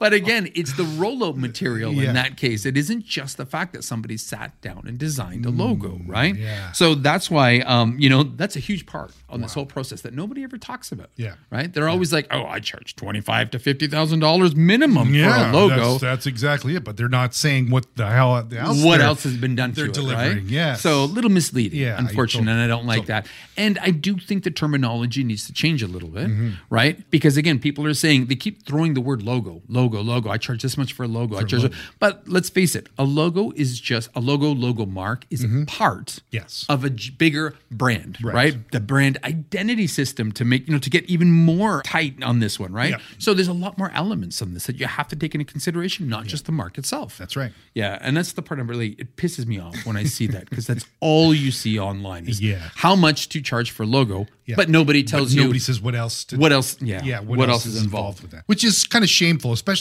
[0.00, 2.08] But again, it's the rollout material Yeah.
[2.08, 2.64] in that case.
[2.66, 6.34] It isn't just the fact that somebody sat down and designed a logo, right?
[6.34, 6.72] Mm, yeah.
[6.72, 10.14] So that's why, um, you know, that's a huge part on this whole process that
[10.14, 11.10] nobody ever talks about.
[11.16, 11.34] Yeah.
[11.50, 11.72] Right?
[11.72, 15.52] They're always like, oh, I charge twenty five to fifty thousand dollars minimum for a
[15.52, 15.76] logo.
[15.92, 16.84] That's, that's exactly it.
[16.84, 19.92] But they're not saying what the hell else what else has been done they're to
[19.92, 20.30] delivering.
[20.30, 20.42] it, right?
[20.44, 20.80] Yes.
[20.80, 23.26] So a little misleading, Yeah, I unfortunately, and I don't like that.
[23.56, 26.50] And I do think the terminology needs to change a little bit, Mm-hmm.
[26.70, 27.08] right?
[27.10, 30.00] Because again, people are saying they keep throwing the word logo, logo, logo.
[30.02, 30.30] logo.
[30.30, 31.36] I charge this much for a logo.
[31.36, 34.48] I charge, but let's face it, a logo is just a logo.
[34.54, 36.20] Logo mark is a part Mm-hmm.
[36.30, 36.66] Yes.
[36.68, 38.34] of a bigger brand, Right.
[38.34, 38.70] right.
[38.72, 42.58] The brand identity system to make you know to get even more tight on this
[42.58, 42.90] one, right?
[42.90, 42.98] Yeah.
[43.18, 46.08] So there's a lot more elements on this that you have to take into consideration,
[46.08, 47.18] not just the mark itself.
[47.18, 47.52] That's right.
[47.74, 50.48] Yeah, and that's the part I'm really it pisses me off when I see that
[50.50, 52.70] because that's all you see online is Yeah.
[52.76, 54.56] how much to charge for a logo, Yeah.
[54.56, 56.24] but nobody tells you Nobody says what else.
[56.26, 56.76] To, what else.
[56.80, 58.22] Yeah, Yeah, what, else, is involved.
[58.22, 58.44] with that?
[58.46, 59.73] Which is kind of shameful, especially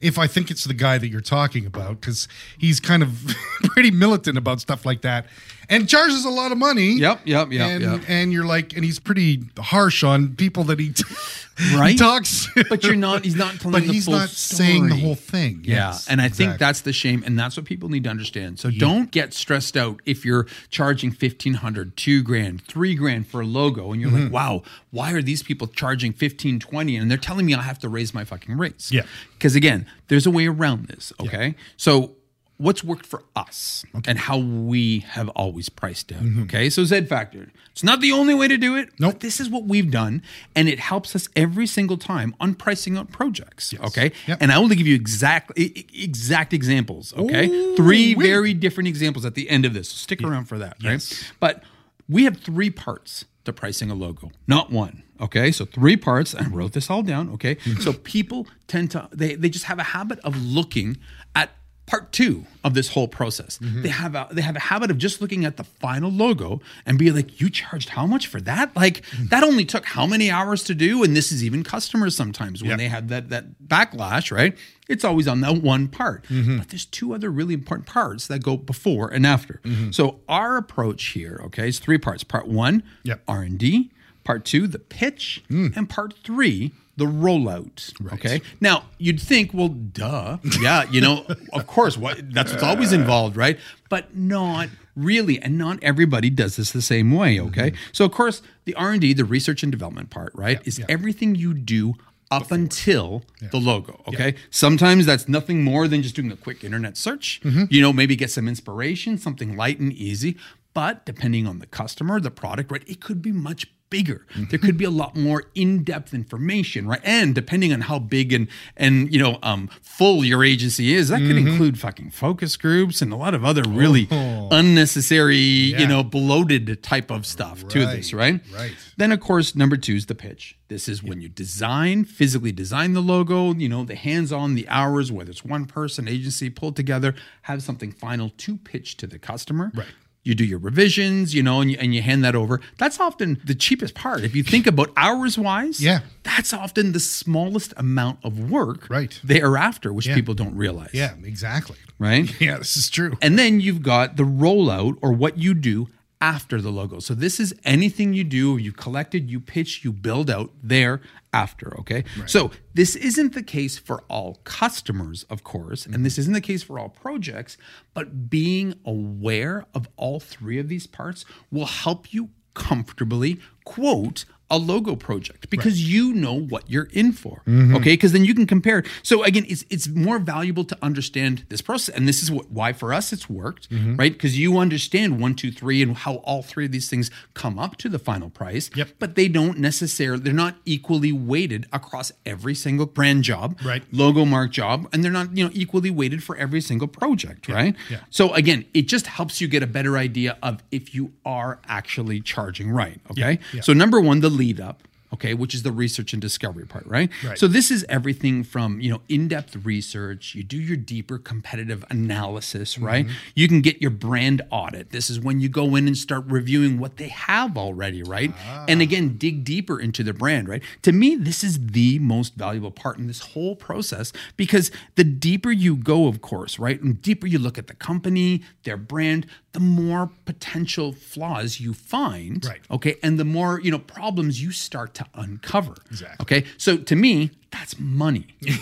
[0.00, 3.90] if I think it's the guy that you're talking about, because he's kind of pretty
[3.90, 5.26] militant about stuff like that,
[5.68, 6.92] and charges a lot of money.
[6.94, 8.00] Yep, yep, yep, and, yep.
[8.08, 10.86] And you're like, and he's pretty harsh on people that he,
[11.58, 11.98] he Right?
[11.98, 12.46] talks.
[12.68, 13.24] But you're not.
[13.24, 13.72] He's not telling.
[13.72, 15.62] but the he's full not saying the whole thing.
[15.64, 18.60] Yeah, Yes, and I think that's the shame, and that's what people need to understand.
[18.60, 23.40] So don't get stressed out if you're charging fifteen hundred, two grand, three grand for
[23.40, 24.24] a logo, and you're Mm-hmm.
[24.24, 26.96] like, "Wow, why are these people charging 15, 20?
[26.96, 28.90] And they're telling me I have to raise my fucking rates.
[28.92, 29.02] Yeah.
[29.36, 31.12] because again, there's a way around this.
[31.20, 32.12] Okay, so
[32.58, 36.22] what's worked for us and how we have always priced out.
[36.42, 38.88] Okay, so Z Factor, it's not the only way to do it.
[38.88, 38.96] Mm-hmm.
[39.04, 39.12] Nope.
[39.14, 40.22] but this is what we've done,
[40.56, 43.72] and it helps us every single time on pricing out projects.
[43.80, 44.38] Okay, Yep.
[44.40, 47.14] and I will give you exact exact examples.
[47.16, 48.26] Okay, three wait.
[48.26, 49.88] very different examples at the end of this.
[49.90, 50.76] So stick around for that.
[50.80, 51.12] Yes.
[51.22, 51.62] Right, but
[52.08, 55.02] we have three parts to pricing a logo, not one.
[55.20, 56.34] Okay, so three parts.
[56.34, 57.30] I wrote this all down.
[57.30, 60.96] Okay, so people tend to they they just have a habit of looking
[61.34, 61.50] at
[61.88, 63.58] part two of this whole process.
[63.58, 63.82] Mm-hmm.
[63.82, 66.98] They have a they have a habit of just looking at the final logo and
[66.98, 68.76] be like, "You charged how much for that?
[68.76, 69.26] Like mm-hmm.
[69.28, 72.70] that only took how many hours to do?" And this is even customers sometimes when
[72.70, 72.78] Yep.
[72.78, 74.56] they have that that backlash, right?
[74.86, 76.58] It's always on that one part, mm-hmm.
[76.58, 79.60] but there's two other really important parts that go before and after.
[79.90, 82.24] So our approach here, okay, is three parts.
[82.24, 83.22] Part one, Yep.
[83.26, 83.90] R and D.
[84.24, 85.74] Part two, the pitch, mm.
[85.74, 87.94] and part three, the rollout.
[88.14, 88.42] Okay.
[88.60, 93.36] Now you'd think, well, duh, yeah, you know, of course, what that's what's always involved,
[93.36, 93.58] right?
[93.88, 97.36] But not really, and not everybody does this the same way.
[97.36, 97.48] Mm-hmm.
[97.48, 97.72] Okay.
[97.92, 100.86] So of course, the R and D, the research and development part, right, is yeah.
[100.88, 101.94] everything you do
[102.30, 104.02] up until the logo.
[104.08, 104.34] Okay.
[104.50, 107.40] Sometimes that's nothing more than just doing a quick internet search.
[107.42, 107.64] Mm-hmm.
[107.70, 110.36] You know, maybe get some inspiration, something light and easy.
[110.74, 114.26] But depending on the customer, the product, right, it could be much bigger.
[114.50, 117.00] There could be a lot more in-depth information, right?
[117.02, 121.18] And depending on how big and and you know um full your agency is, that
[121.18, 126.82] could include fucking focus groups and a lot of other really unnecessary, you know, bloated
[126.82, 128.40] type of stuff to this, right?
[128.54, 128.72] right.
[128.96, 130.58] Then, of course, number two is the pitch.
[130.68, 134.68] This is when you design, physically design the logo, you know, the hands on, the
[134.68, 139.18] hours, whether it's one person, agency, pull together, have something final to pitch to the
[139.18, 139.70] customer.
[139.74, 139.86] Right.
[140.24, 142.60] You do your revisions, you know, and you, and you hand that over.
[142.76, 144.24] That's often the cheapest part.
[144.24, 146.00] If you think about hours wise, Yeah.
[146.22, 149.18] that's often the smallest amount of work Right.
[149.24, 150.14] thereafter, which Yeah.
[150.16, 150.90] people don't realize.
[150.92, 151.76] Yeah, exactly.
[151.98, 152.28] Right?
[152.40, 153.16] Yeah, this is true.
[153.22, 155.88] And then you've got the rollout or what you do
[156.20, 156.98] after the logo.
[156.98, 161.00] So this is anything you do, you collected, you pitch, you build out there
[161.32, 162.04] after, okay?
[162.26, 166.20] So this isn't the case for all customers, of course, and this mm-hmm.
[166.20, 167.56] isn't the case for all projects,
[167.94, 174.56] but being aware of all three of these parts will help you comfortably quote a
[174.58, 177.42] logo project because you know what you're in for.
[177.46, 177.76] Mm-hmm.
[177.76, 178.82] Okay, because then you can compare.
[179.02, 182.72] So again, it's it's more valuable to understand this process, and this is what why
[182.72, 183.96] for us it's worked, Mm-hmm.
[183.96, 184.12] right?
[184.12, 187.76] Because you understand one, two, three, and how all three of these things come up
[187.76, 188.70] to the final price.
[188.74, 188.88] Yep.
[188.98, 193.82] But they don't necessarily they're not equally weighted across every single brand job, Right.
[193.92, 197.74] Logo mark job, and they're not you know equally weighted for every single project, right?
[197.90, 198.00] yeah.
[198.10, 202.20] So again, it just helps you get a better idea of if you are actually
[202.22, 202.98] charging right.
[203.10, 203.38] Okay.
[203.52, 203.60] yeah.
[203.60, 204.82] So number one, the lead up.
[205.10, 207.08] Okay, which is the research and discovery part, right?
[207.24, 207.38] Right.
[207.38, 210.34] So this is everything from you know in-depth research.
[210.34, 213.06] You do your deeper competitive analysis, right?
[213.06, 213.16] Mm-hmm.
[213.34, 214.90] You can get your brand audit.
[214.90, 218.34] This is when you go in and start reviewing what they have already, right?
[218.36, 218.66] Ah.
[218.68, 220.62] And again, dig deeper into the brand, right?
[220.82, 225.50] To me, this is the most valuable part in this whole process because the deeper
[225.50, 229.26] you go, of course, right, and deeper you look at the company, their brand,
[229.58, 232.60] the more potential flaws you find, Right.
[232.70, 235.74] Okay, and the more you know problems you start to uncover.
[235.90, 236.22] Exactly.
[236.22, 238.26] Okay, so to me, that's money.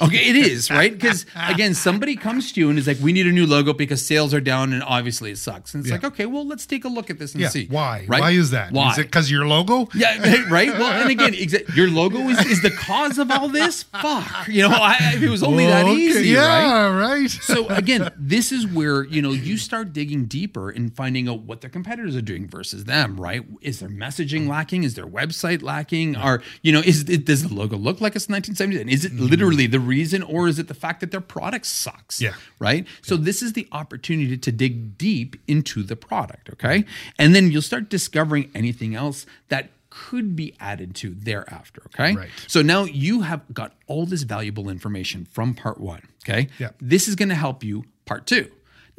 [0.00, 3.26] Okay, it is right because again, somebody comes to you and is like, "We need
[3.26, 5.96] a new logo because sales are down and obviously it sucks." And it's Yeah.
[5.96, 7.48] like, "Okay, well, let's take a look at this and Yeah.
[7.50, 8.04] see Why?
[8.08, 8.20] Right?
[8.20, 8.72] Why is that?
[8.72, 8.92] Why?
[8.92, 9.88] Is it because your logo?
[9.94, 10.70] yeah, right.
[10.78, 13.82] Well, and again, exa- your logo is, is the cause of all this.
[13.84, 16.60] Fuck, you know, I, if it was only that easy, right?
[16.60, 17.30] Yeah, right.
[17.30, 21.60] so again, this is where you know you start digging deeper and finding out what
[21.60, 23.20] their competitors are doing versus them.
[23.20, 23.44] Right?
[23.60, 24.84] Is their messaging lacking?
[24.84, 26.16] Is their website lacking?
[26.16, 28.80] Or you know, is it, does the logo look like it's 1970s?
[28.80, 32.20] And is it literally the reason, or is it the fact that their product sucks?
[32.20, 32.34] Yeah.
[32.58, 32.86] Right.
[33.02, 36.50] So this is the opportunity to dig deep into the product.
[36.54, 36.84] Okay,
[37.18, 41.82] and then you'll start discovering anything else that could be added to thereafter.
[41.86, 42.14] Okay.
[42.14, 42.30] Right.
[42.46, 46.02] So now you have got all this valuable information from part one.
[46.24, 46.48] Okay.
[46.58, 46.70] Yeah.
[46.80, 48.50] This is going to help you part two.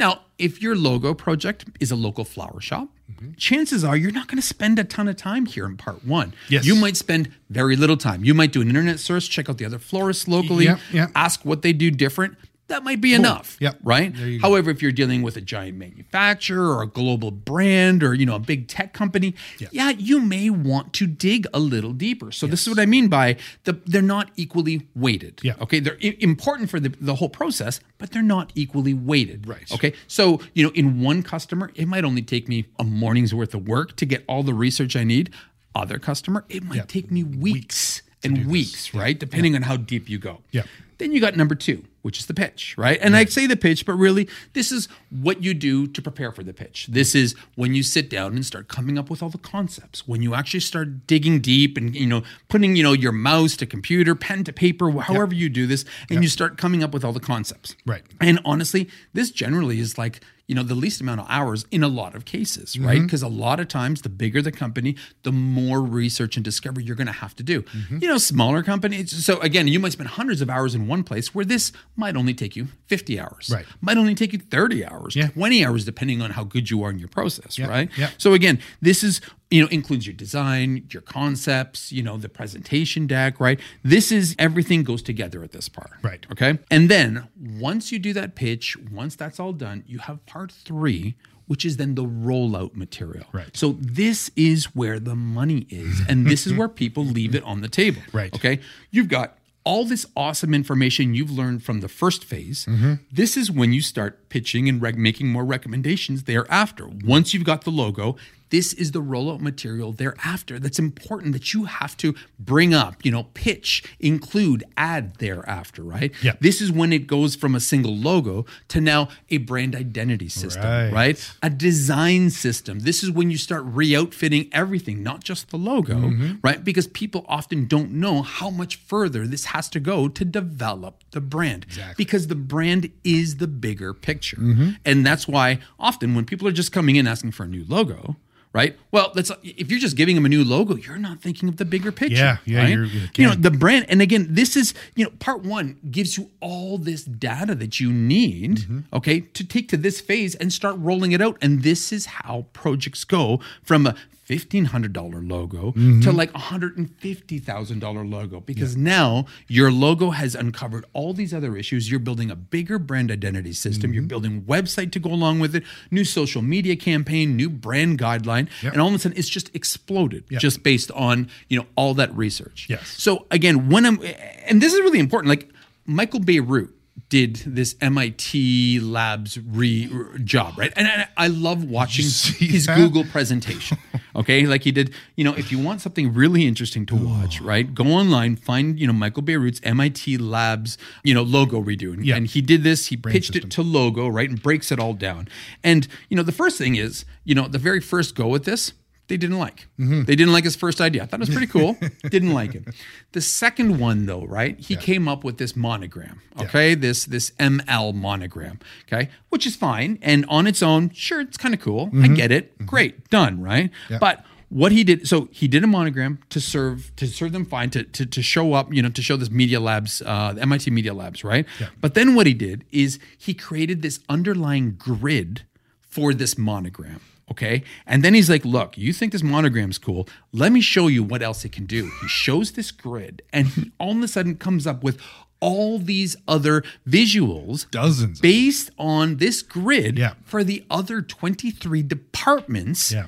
[0.02, 2.90] Now, if your logo project is a local flower shop,
[3.38, 6.34] chances are you're not going to spend a ton of time here in part one.
[6.50, 6.66] Yes.
[6.66, 8.24] You might spend very little time.
[8.26, 11.08] You might do an internet search, check out the other florists locally, Yeah, yeah.
[11.14, 12.36] ask what they do different.
[12.72, 13.58] That might be enough.
[13.60, 13.80] Yep.
[13.84, 14.16] Right.
[14.42, 18.36] However, if you're dealing with a giant manufacturer or a global brand or you know
[18.36, 19.36] a big tech company,
[19.72, 22.32] yeah, you may want to dig a little deeper.
[22.32, 25.42] So this is what I mean by the they're not equally weighted.
[25.44, 25.54] Yeah.
[25.62, 25.80] Okay.
[25.80, 29.48] They're i- important for the, the whole process, but they're not equally weighted.
[29.48, 29.70] Right.
[29.72, 29.94] Okay.
[30.08, 33.68] So you know, in one customer, it might only take me a morning's worth of
[33.68, 35.30] work to get all the research I need.
[35.76, 39.18] Other customer, it might take me weeks and weeks, right?
[39.18, 40.42] Depending on how deep you go.
[40.52, 40.64] Yeah.
[41.02, 43.00] Then you got number two, which is the pitch, right?
[43.02, 46.44] And I say the pitch, but really, this is what you do to prepare for
[46.44, 46.86] the pitch.
[46.88, 50.08] This is when you sit down and start coming up with all the concepts.
[50.08, 53.66] When you actually start digging deep and you know putting you know your mouse to
[53.66, 57.14] computer, pen to paper, however you do this, and you start coming up with all
[57.14, 57.76] the concepts.
[57.84, 58.04] Right.
[58.20, 61.88] And honestly, this generally is like you know the least amount of hours in a
[61.88, 62.86] lot of cases, Mm-hmm.
[62.90, 63.02] right?
[63.02, 64.92] Because a lot of times, the bigger the company,
[65.24, 67.62] the more research and discovery you're going to have to do.
[67.62, 68.00] Mm-hmm.
[68.02, 69.26] You know, smaller companies.
[69.26, 72.34] So again, you might spend hundreds of hours in one place where this might only
[72.34, 73.50] take you 50 hours.
[73.54, 73.66] Right.
[73.80, 75.30] Might only take you 30 hours, Yeah.
[75.30, 77.90] 20 hours, depending on how good you are in your process, right?
[77.98, 78.10] yeah.
[78.18, 83.06] So again, this is you know includes your design, your concepts, you know the presentation
[83.06, 83.60] deck, right?
[83.84, 86.26] This is everything goes together at this part, Right.
[86.32, 90.52] Okay, and then once you do that pitch, once that's all done, you have part
[90.52, 91.16] three.
[91.48, 93.26] Which is then the rollout material.
[93.34, 93.58] Right.
[93.58, 97.60] So this is where the money is, and this is where people leave it on
[97.60, 98.02] the table.
[98.14, 98.34] Right.
[98.34, 98.62] Okay.
[98.90, 102.66] You've got all this awesome information you've learned from the first phase.
[102.66, 102.94] Mm-hmm.
[103.12, 106.88] This is when you start pitching and rec- making more recommendations thereafter.
[106.88, 108.16] Once you've got the logo,
[108.52, 113.12] this is the rollout material thereafter that's important that you have to bring up, you
[113.12, 116.12] know, pitch, include, add thereafter, right?
[116.22, 116.34] Yeah.
[116.40, 120.64] This is when it goes from a single logo to now a brand identity system,
[120.64, 120.92] Right.
[120.92, 121.32] right?
[121.42, 122.80] A design system.
[122.82, 126.36] This is when you start re outfitting everything, not just the logo, Mm-hmm.
[126.44, 126.64] right?
[126.64, 131.22] Because people often don't know how much further this has to go to develop the
[131.22, 131.64] brand.
[131.66, 131.96] Exactly.
[132.04, 134.38] Because the brand is the bigger picture.
[134.38, 134.70] Mm-hmm.
[134.86, 138.18] And that's why often when people are just coming in asking for a new logo,
[138.54, 138.78] right?
[138.92, 141.66] Well, that's if you're just giving them a new logo, you're not thinking of the
[141.66, 142.16] bigger picture.
[142.16, 142.70] Yeah, yeah, right?
[143.18, 146.78] you know the brand and again this is you know part one gives you all
[146.78, 148.80] this data that you need Mm-hmm.
[148.94, 152.46] okay to take to this phase and start rolling it out and this is how
[152.54, 153.96] projects go from a
[154.32, 156.02] $1500 logo Mm-hmm.
[156.02, 161.90] to like a $150,000 logo because now your logo has uncovered all these other issues
[161.90, 163.94] you're building a bigger brand identity system Mm-hmm.
[163.96, 168.48] you're building website to go along with it new social media campaign new brand guideline
[168.64, 168.74] Yep.
[168.74, 170.42] and all of a sudden it's just exploded Yep.
[170.42, 172.88] just based on you know all that research Yes.
[172.88, 174.00] so again, when I'm,
[174.46, 175.50] and this is really important, like
[175.86, 176.70] Michael Bierut
[177.12, 179.92] did this MIT Labs re
[180.24, 180.72] job, right?
[180.78, 182.78] And I, I love watching his that?
[182.78, 183.78] Google presentation.
[184.16, 184.94] Okay, like he did.
[185.18, 187.46] You know, if you want something really interesting to watch, oh.
[187.46, 187.76] right?
[187.76, 192.16] Go online, find you know Michael Bierut's MIT Labs, you know, logo redo, and, Yeah.
[192.16, 192.88] and he did this.
[192.88, 193.50] He pitched system.
[193.50, 195.28] it to logo, right, and breaks it all down.
[195.64, 198.72] And you know, the first thing is, you know, the very first go with this.
[199.12, 199.68] They didn't like.
[199.78, 200.04] Mm-hmm.
[200.04, 201.04] They didn't like his first idea.
[201.04, 201.76] I thought it was pretty cool.
[202.10, 202.64] didn't like it.
[203.12, 204.58] The second one, though, right?
[204.58, 206.22] He came up with this monogram.
[206.40, 208.60] Okay, this this ML monogram.
[208.88, 211.90] Okay, which is fine and on its own, sure, it's kind of cool.
[212.02, 212.66] I get it.
[212.66, 213.42] Great, done.
[213.42, 213.70] Right.
[213.70, 213.94] Mm-hmm.
[213.96, 214.00] Yeah.
[214.00, 217.70] But what he did, so he did a monogram to serve to serve them fine
[217.72, 220.72] to to, to show up, you know, to show this Media Labs, uh, the MIT
[220.72, 221.46] Media Labs, right?
[221.82, 225.42] But then what he did is he created this underlying grid
[225.82, 227.02] for this monogram.
[227.32, 227.64] Okay.
[227.88, 230.08] And then he's like, look, you think this monogram's cool.
[230.34, 231.86] Let me show you what else it can do.
[232.02, 235.00] He shows this grid and he all of a sudden comes up with
[235.40, 238.20] all these other visuals Dozens.
[238.22, 240.14] based on this grid Yeah.
[240.24, 243.08] for the other 23 departments Yeah.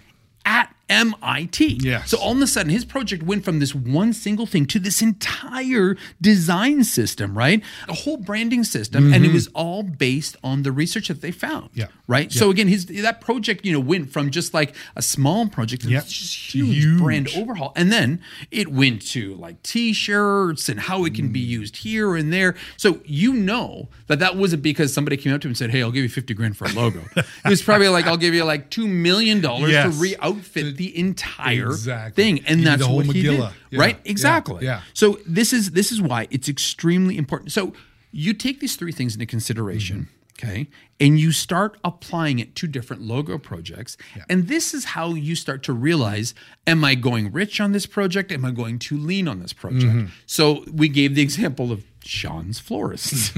[0.94, 1.80] MIT.
[1.82, 2.10] Yes.
[2.12, 5.02] So all of a sudden, his project went from this one single thing to this
[5.02, 7.62] entire design system, right?
[7.88, 11.66] A whole branding system, and it was all based on the research that they found.
[11.72, 11.80] Mm-hmm.
[11.82, 11.88] Yeah.
[12.08, 12.32] Right.
[12.32, 15.90] So again, his that project, you know, went from just like a small project to
[15.90, 16.02] Yeah.
[16.02, 17.00] this huge, Huge.
[17.02, 21.78] brand overhaul, and then it went to like T-shirts and how it can be used
[21.78, 22.56] here and there.
[22.78, 25.82] So you know that that wasn't because somebody came up to him and said, "Hey,
[25.82, 28.44] I'll give you fifty grand for a logo." it was probably like, "I'll give you
[28.44, 29.86] like two million dollars Yes.
[29.96, 32.24] to re-outfit the entire Exactly.
[32.24, 33.52] thing," and that's the what he did, Yeah.
[33.72, 34.00] right?
[34.06, 34.66] Exactly.
[34.66, 34.82] Yeah.
[34.94, 37.52] So this is this is why it's extremely important.
[37.52, 37.74] So
[38.12, 40.08] you take these three things into consideration.
[40.40, 40.68] Okay.
[41.00, 43.98] And you start applying it to different logo projects.
[44.30, 46.34] And this is how you start to realize
[46.66, 48.32] Am I going rich on this project?
[48.32, 50.10] Am I going too lean on this project?
[50.26, 53.34] So we gave the example of Shawn's florist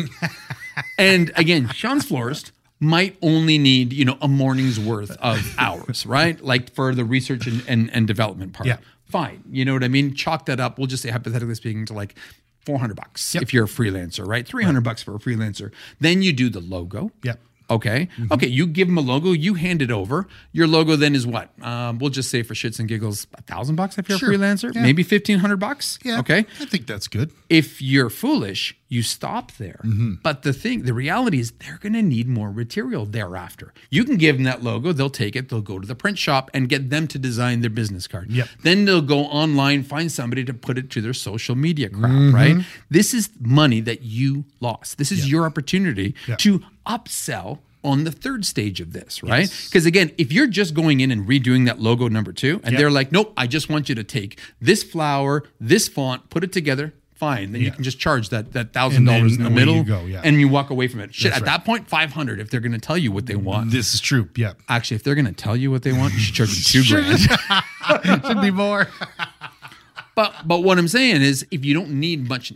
[0.98, 2.52] and again, Shawn's Florist
[2.86, 6.40] might only need, you know, a morning's worth of hours, right?
[6.42, 8.68] Like for the research and, and, and development part.
[8.68, 8.78] Yeah.
[9.06, 9.44] Fine.
[9.50, 10.14] You know what I mean?
[10.14, 10.78] Chalk that up.
[10.78, 12.16] We'll just say hypothetically speaking to like
[12.66, 14.48] 400 bucks if you're a freelancer, right?
[14.48, 15.72] 300 bucks for a freelancer.
[16.00, 17.12] Then you do the logo.
[17.24, 17.40] Yep.
[17.70, 18.08] Okay.
[18.18, 18.34] Mm-hmm.
[18.34, 18.48] Okay.
[18.48, 20.28] You give them a logo, you hand it over.
[20.52, 21.50] Your logo then is what?
[21.62, 24.32] Um, we'll just say for shits and giggles, a thousand bucks if you're Sure.
[24.32, 24.82] a freelancer, Yeah.
[24.84, 25.98] maybe 1500 bucks.
[26.04, 26.20] Yeah.
[26.20, 27.32] Okay I think that's good.
[27.50, 29.80] if you're foolish, you stop there.
[29.84, 30.14] Mm-hmm.
[30.22, 33.74] But the thing, the reality is they're going to need more material thereafter.
[33.90, 36.52] You can give them that logo, they'll take it, they'll go to the print shop
[36.54, 38.30] and get them to design their business card.
[38.30, 38.48] Yep.
[38.62, 42.36] Then they'll go online, find somebody to put it to their social media crap, Mm-hmm.
[42.36, 42.66] right?
[42.92, 44.98] This is money that you lost.
[45.00, 46.36] This is your opportunity Yeah.
[46.38, 49.48] to upsell on the third stage of this, right?
[49.66, 52.80] Because again, if you're just going in and redoing that logo number two, and Yep.
[52.80, 56.52] they're like, nope, I just want you to take this flower, this font, put it
[56.52, 57.52] together, fine.
[57.52, 60.22] Then you can just charge that that thousand dollars in the middle, you go, yeah.
[60.24, 61.14] and you walk away from it.
[61.14, 61.58] Shit, That's at right.
[61.60, 63.70] that point, five hundred if they're going to tell you what they want.
[63.70, 64.30] This is true.
[64.36, 64.54] Yeah.
[64.68, 66.84] Actually, if they're going to tell you what they want, you should charge them two
[66.92, 67.20] grand.
[68.26, 68.88] Should be more.
[70.16, 72.54] But but what I'm saying is, if you don't need much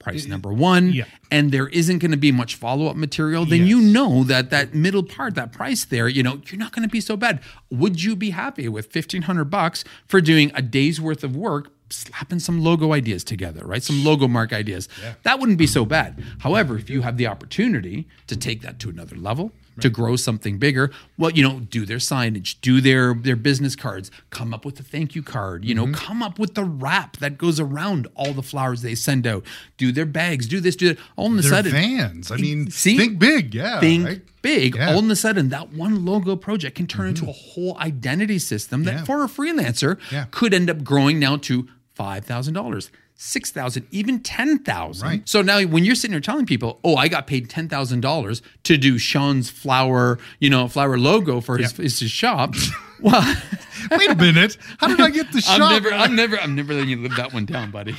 [0.00, 1.04] price number one, Yeah.
[1.30, 4.74] and there isn't going to be much follow up material, then you know that that
[4.74, 7.38] middle part, that price there, you know, you're not going to be so bad.
[7.70, 11.70] Would you be happy with fifteen hundred bucks for doing a day's worth of work?
[11.92, 13.82] Slapping some logo ideas together, right?
[13.82, 14.88] Some logo mark ideas.
[15.24, 16.22] That wouldn't be so bad.
[16.38, 19.50] However, if you have the opportunity to take that to another level,
[19.82, 24.10] to grow something bigger, well, you know, do their signage, do their their business cards,
[24.30, 25.94] come up with a thank you card, you know, Mm-hmm.
[25.94, 29.44] come up with the wrap that goes around all the flowers they send out,
[29.76, 30.98] do their bags, do this, do that.
[31.16, 32.30] All of a sudden, vans.
[32.30, 32.96] I mean, See?
[32.96, 33.54] think big.
[33.54, 33.80] Yeah.
[33.80, 34.22] think right?
[34.42, 34.76] big.
[34.76, 34.92] Yeah.
[34.92, 38.84] All of a sudden, that one logo project can turn into a whole identity system
[38.84, 39.04] that Yeah.
[39.04, 40.26] for a freelancer Yeah.
[40.30, 42.90] could end up growing now to five thousand dollars.
[43.22, 45.06] Six thousand, even ten thousand.
[45.06, 45.28] Right.
[45.28, 48.40] So now, when you're sitting here telling people, "Oh, I got paid ten thousand dollars
[48.62, 52.54] to do Shawn's flower, you know, flower logo for his, his, his shop,"
[53.00, 53.22] well,
[53.90, 54.56] Wait a minute.
[54.78, 55.60] How did I get the shop?
[55.60, 57.94] I'm never, I'm never, I'm never letting you live that one down, buddy.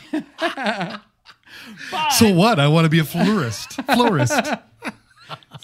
[2.17, 2.59] so what?
[2.59, 3.73] I want to be a florist.
[3.73, 4.41] Florist.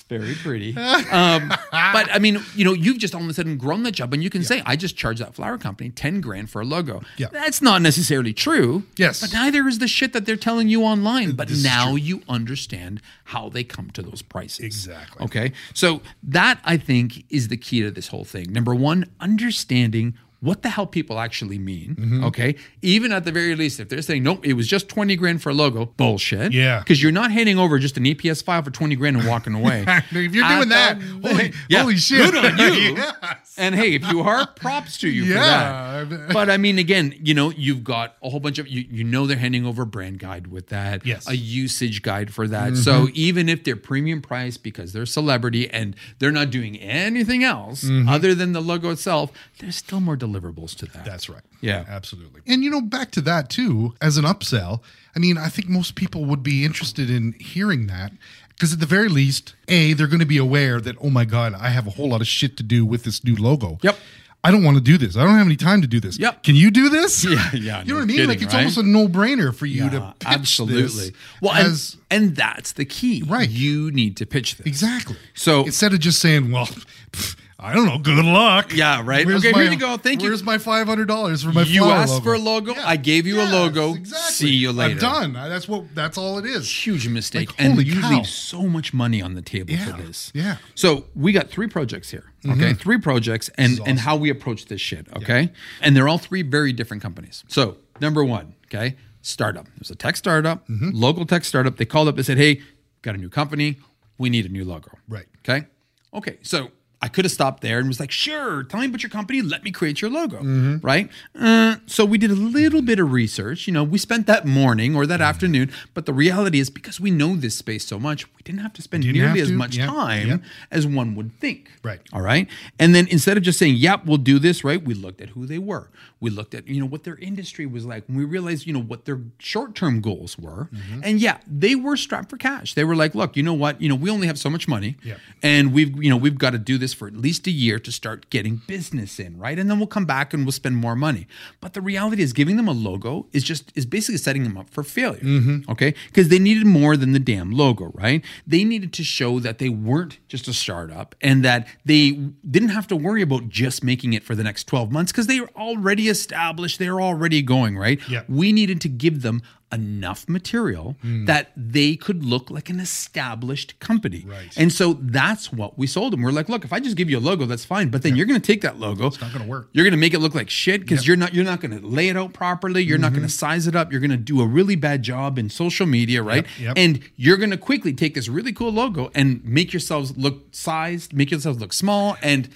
[0.09, 0.75] Very pretty.
[1.11, 4.13] Um, but I mean, you know, you've just all of a sudden grown that job,
[4.13, 7.01] and you can say, "I just charged that flower company ten grand for a logo."
[7.17, 7.27] Yeah.
[7.31, 8.83] that's not necessarily true.
[8.97, 9.21] Yes.
[9.21, 11.31] but neither is the shit that they're telling you online.
[11.33, 14.65] But This now you understand how they come to those prices.
[14.65, 15.25] Exactly.
[15.25, 18.51] Okay, so that I think is the key to this whole thing.
[18.51, 20.15] Number one, understanding.
[20.39, 21.95] What the hell people actually mean?
[21.95, 22.23] Mm-hmm.
[22.25, 25.41] Okay, even at the very least, if they're saying nope, it was just twenty grand
[25.41, 26.53] for a logo, bullshit.
[26.53, 26.79] Yeah.
[26.79, 29.83] because you're not handing over just an EPS file for twenty grand and walking away.
[30.11, 32.31] if you're At doing that, the- holy, Yeah, holy shit.
[32.31, 32.95] good on you.
[32.97, 33.46] yes.
[33.57, 36.03] And hey, if you are, props to you Yeah.
[36.03, 36.33] for that.
[36.33, 38.85] But I mean, again, you know, you've got a whole bunch of you.
[38.89, 41.05] You know, they're handing over a brand guide with that.
[41.05, 41.27] Yes.
[41.27, 42.73] A usage guide for that.
[42.73, 42.81] Mm-hmm.
[42.81, 47.43] So even if they're premium price because they're a celebrity and they're not doing anything
[47.43, 48.07] else mm-hmm.
[48.07, 51.05] other than the logo itself, there's still more deliverables to that.
[51.05, 51.43] That's right.
[51.61, 51.85] Yeah.
[51.87, 52.41] Absolutely.
[52.45, 54.81] And you know, back to that too, as an upsell,
[55.15, 58.11] I mean, I think most people would be interested in hearing that.
[58.57, 61.53] Because at the very least, A, they're going to be aware that, oh my God,
[61.53, 63.77] I have a whole lot of shit to do with this new logo.
[63.83, 63.95] Yep.
[64.43, 65.15] I don't want to do this.
[65.17, 66.17] I don't have any time to do this.
[66.17, 66.41] Yep.
[66.43, 67.23] Can you do this?
[67.29, 68.15] Yeah, yeah, You know no what I mean?
[68.17, 68.59] kidding, like it's right?
[68.61, 70.81] almost a no brainer for you Yeah, to pitch absolutely.
[71.09, 73.23] this Well, and, and that's the key.
[73.27, 73.49] Right.
[73.49, 74.65] You need to pitch this.
[74.65, 75.17] exactly.
[75.35, 76.65] So- instead of just saying, well,
[77.11, 78.71] pff, I don't know, good luck.
[78.71, 79.25] Yeah, right.
[79.25, 79.97] Where's okay, my- here you go.
[79.97, 80.29] Thank you.
[80.29, 82.23] Where's my five hundred dollars for my you asked logo?
[82.23, 82.73] for a logo.
[82.75, 82.83] Yeah.
[82.87, 83.95] I gave you Yes, a logo.
[83.95, 84.31] Exactly.
[84.35, 84.93] See you later.
[85.05, 85.33] I'm done.
[85.33, 85.95] That's what.
[85.95, 86.69] That's all it is.
[86.69, 87.49] Huge mistake.
[87.49, 88.11] Like, and you cow.
[88.11, 90.31] leave so much money on the table Yeah, for this.
[90.35, 90.43] yeah.
[90.53, 90.65] Mm-hmm.
[90.75, 92.31] So we got three projects here.
[92.47, 92.73] Okay.
[92.75, 95.07] Three projects and, is and how we approach this shit.
[95.15, 95.51] Okay.
[95.81, 97.43] And they're all three very different companies.
[97.47, 99.65] So number one, okay, startup.
[99.67, 100.91] It was a tech startup, Mm-hmm.
[100.93, 101.77] local tech startup.
[101.77, 102.61] They called up and said, Hey,
[103.01, 103.77] got a new company.
[104.19, 104.91] We need a new logo.
[105.09, 105.25] Right.
[105.39, 105.65] Okay.
[106.13, 106.37] Okay.
[106.43, 106.69] So
[106.99, 109.43] I could have stopped there and was like, sure, tell me about your company.
[109.43, 110.37] Let me create your logo.
[110.37, 110.77] Mm-hmm.
[110.85, 111.09] Right.
[111.39, 113.67] Uh, so we did a little bit of research.
[113.67, 115.09] You know, we spent that morning or Mm-hmm.
[115.09, 115.71] that afternoon.
[115.93, 118.81] But the reality is, because we know this space so much, we didn't have to
[118.81, 119.53] spend Didn't nearly as to.
[119.53, 119.87] much Yep.
[119.89, 120.41] time Yep.
[120.71, 121.69] as one would think.
[121.83, 121.99] Right.
[122.13, 122.47] All right.
[122.79, 124.83] And then instead of just saying, yep, we'll do this, right?
[124.83, 125.89] We looked at who they were.
[126.19, 128.07] We looked at, you know, what their industry was like.
[128.07, 130.67] And we realized, you know, what their short term goals were.
[130.73, 131.01] Mm-hmm.
[131.03, 132.73] And yeah, they were strapped for cash.
[132.73, 133.79] They were like, look, you know what?
[133.79, 134.97] You know, we only have so much money.
[135.03, 135.19] Yep.
[135.43, 137.91] And we've, you know, we've got to do this for at least a year to
[137.91, 139.57] start getting business in, right?
[139.57, 141.27] And then we'll come back and we'll spend more money.
[141.61, 144.69] But the reality is giving them a logo is just is basically setting them up
[144.69, 145.21] for failure.
[145.21, 145.69] Mm-hmm.
[145.71, 145.93] Okay?
[146.07, 148.23] Because they needed more than the damn logo, right?
[148.45, 152.11] They needed to show that they weren't just a startup and that they
[152.49, 155.39] didn't have to worry about just making it for the next 12 months because they
[155.39, 157.99] were already established, they're already going, right?
[158.09, 158.23] Yeah.
[158.27, 159.41] We needed to give them
[159.71, 161.25] enough material Hmm.
[161.25, 164.23] that they could look like an established company.
[164.25, 164.53] Right.
[164.55, 166.21] And so that's what we sold them.
[166.21, 167.89] We're like, look, if I just give you a logo, that's fine.
[167.89, 169.07] But then you're going to take that logo.
[169.07, 169.69] It's not gonna work.
[169.73, 171.85] You're going to make it look like shit because you're not you're not going to
[171.85, 172.81] lay it out properly.
[172.83, 173.91] You're not going to size it up.
[173.91, 176.45] You're going to do a really bad job in social media, right?
[176.45, 176.63] Mm-hmm.
[176.63, 176.73] Yep.
[176.77, 181.13] And you're going to quickly take this really cool logo and make yourselves look sized,
[181.13, 182.47] make yourselves look small, and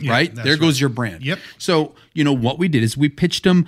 [0.00, 0.80] Yeah, right there goes right.
[0.82, 1.24] your brand.
[1.24, 1.38] Yep.
[1.56, 3.66] So you know what we did is we pitched them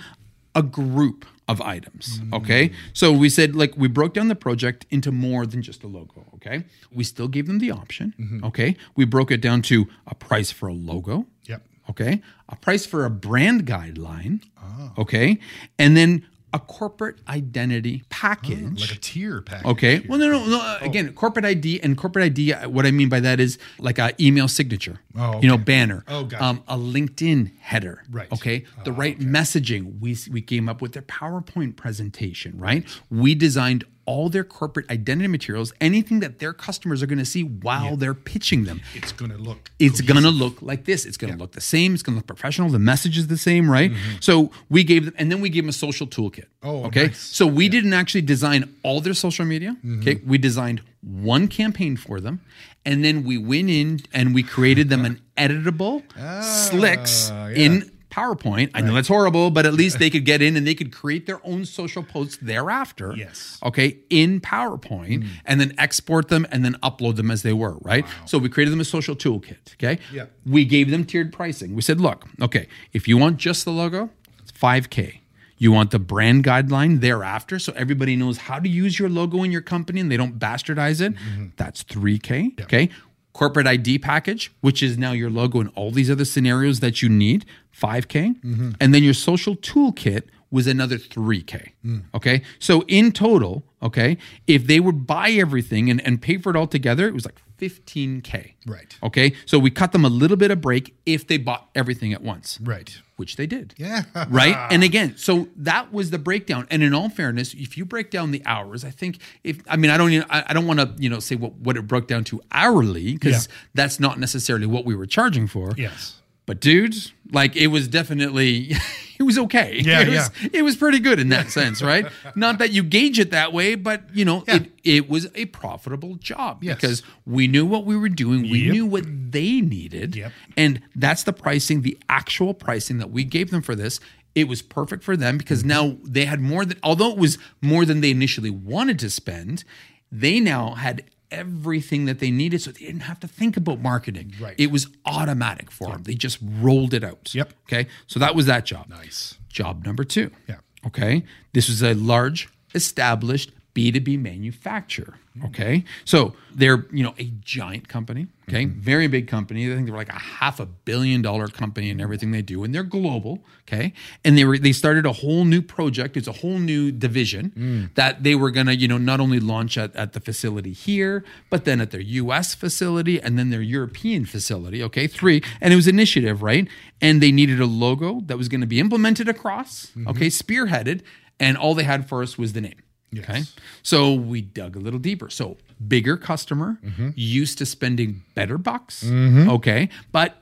[0.53, 2.21] a group of items.
[2.33, 2.71] Okay.
[2.93, 6.25] So we said, like, we broke down the project into more than just a logo.
[6.35, 6.63] Okay.
[6.91, 8.13] We still gave them the option.
[8.19, 8.45] Mm-hmm.
[8.45, 8.75] Okay.
[8.95, 11.27] We broke it down to a price for a logo.
[11.45, 11.61] Yep.
[11.89, 12.21] Okay.
[12.49, 14.41] A price for a brand guideline.
[14.57, 14.93] Ah.
[14.97, 15.39] Okay.
[15.77, 18.81] And then a corporate identity package.
[18.81, 19.65] Like a tier package.
[19.65, 20.05] Okay.
[20.07, 20.59] Well, no, no, no.
[20.59, 22.51] uh, Again, corporate ID and corporate ID.
[22.67, 24.99] What I mean by that is like a email signature.
[25.17, 26.03] Oh, You know, banner.
[26.07, 26.43] Oh, gotcha.
[26.43, 28.03] Um, a LinkedIn header.
[28.11, 28.31] Right.
[28.31, 28.65] Okay.
[28.83, 29.99] The right messaging.
[29.99, 32.57] We we came up with their PowerPoint presentation.
[32.57, 32.85] Right.
[33.09, 35.73] We designed all their corporate identity materials.
[35.79, 38.81] Anything that their customers are going to see while they're pitching them.
[38.93, 39.71] It's gonna look.
[39.79, 41.05] It's going to look like this.
[41.05, 41.93] It's going to look the same.
[41.93, 42.69] It's going to look professional.
[42.69, 43.91] The message is the same, right?
[44.19, 46.45] So we gave them, and then we gave them a social toolkit.
[46.63, 46.67] Mm-hmm.
[46.67, 47.07] Oh, okay.
[47.07, 47.19] nice.
[47.19, 49.71] So we didn't actually design all their social media.
[49.71, 50.01] Mm-hmm.
[50.01, 50.21] Okay.
[50.25, 52.41] We designed one campaign for them,
[52.85, 56.03] and then we went in and we created them an editable
[56.43, 57.49] slicks yeah.
[57.49, 58.71] in PowerPoint.
[58.73, 61.25] I know that's horrible, but at least they could get in and they could create
[61.25, 63.15] their own social posts thereafter.
[63.15, 63.57] Yes.
[63.63, 63.97] Okay.
[64.09, 65.27] In PowerPoint mm.
[65.45, 68.05] and then export them and then upload them as they were, right?
[68.25, 69.73] So we created them a social toolkit.
[69.73, 69.99] Okay.
[70.11, 70.25] Yeah.
[70.45, 71.75] We gave them tiered pricing.
[71.75, 74.09] We said, look, okay, if you want just the logo,
[74.39, 75.19] it's 5K.
[75.57, 79.51] You want the brand guideline thereafter so everybody knows how to use your logo in
[79.51, 81.13] your company and they don't bastardize it.
[81.13, 81.47] Mm-hmm.
[81.55, 82.61] That's 3K.
[82.63, 82.89] Okay.
[83.33, 87.09] Corporate ID package, which is now your logo and all these other scenarios that you
[87.09, 87.45] need,
[87.79, 88.41] 5K.
[88.41, 88.71] Mm-hmm.
[88.79, 91.71] And then your social toolkit was another 3K.
[91.85, 92.03] Mm.
[92.13, 92.41] Okay.
[92.59, 94.17] So in total, okay,
[94.47, 97.41] if they would buy everything and, and pay for it all together, it was like
[97.61, 98.53] 15K.
[98.65, 98.97] Right.
[99.03, 99.33] Okay.
[99.45, 102.59] So we cut them a little bit of break if they bought everything at once,
[102.61, 102.97] Right.
[103.17, 103.73] which they did.
[103.77, 104.03] Yeah.
[104.29, 104.55] Right.
[104.71, 106.67] And again, so that was the breakdown.
[106.71, 109.91] And in all fairness, if you break down the hours, I think if I mean
[109.91, 112.07] I don't even- I, I don't want to you know say what what it broke
[112.07, 113.53] down to hourly because Yeah.
[113.73, 115.71] that's not necessarily what we were charging for.
[115.77, 116.15] Yes.
[116.51, 116.95] But dude,
[117.31, 118.73] like it was definitely
[119.17, 119.81] it was okay.
[119.85, 122.05] Yeah, it was, it was pretty good in that sense, right?
[122.35, 124.55] Not that you gauge it that way, but you know, Yeah.
[124.55, 126.75] it it was a profitable job Yes.
[126.75, 128.73] because we knew what we were doing, we Yep.
[128.73, 130.33] knew what they needed, Yep.
[130.57, 134.01] and that's the pricing, the actual pricing that we gave them for this.
[134.35, 135.69] It was perfect for them because mm-hmm.
[135.69, 139.63] now they had more than although it was more than they initially wanted to spend,
[140.11, 144.33] they now had everything that they needed so they didn't have to think about marketing.
[144.39, 144.55] Right.
[144.57, 146.03] It was automatic for them.
[146.03, 147.33] They just rolled it out.
[147.33, 147.53] Yep.
[147.67, 147.87] Okay.
[148.07, 148.89] So that was that job.
[148.89, 149.35] Nice.
[149.49, 150.31] Job number two.
[150.47, 150.57] Yeah.
[150.85, 151.23] Okay.
[151.53, 155.15] This was a large, established B2B manufacturer.
[155.37, 155.47] Mm-hmm.
[155.47, 155.83] Okay.
[156.03, 158.27] So they're, you know, a giant company.
[158.49, 158.65] Okay.
[158.65, 158.81] Mm-hmm.
[158.81, 159.71] Very big company.
[159.71, 162.65] I think they're like a half a billion dollar company in everything they do.
[162.65, 163.39] And they're global.
[163.61, 163.93] Okay.
[164.25, 166.17] And they were they started a whole new project.
[166.17, 167.95] It's a whole new division mm.
[167.95, 171.63] that they were gonna, you know, not only launch at, at the facility here, but
[171.63, 174.83] then at their US facility and then their European facility.
[174.83, 175.07] Okay.
[175.07, 175.41] Three.
[175.61, 176.67] And it was initiative, right?
[176.99, 180.09] And they needed a logo that was going to be implemented across, mm-hmm.
[180.09, 181.01] okay, spearheaded,
[181.39, 182.75] and all they had for us was the name.
[183.19, 183.43] Okay.
[183.83, 185.29] So we dug a little deeper.
[185.29, 187.09] So bigger customer, Mm-hmm.
[187.15, 189.03] used to spending better bucks.
[189.05, 189.89] Okay.
[190.11, 190.37] But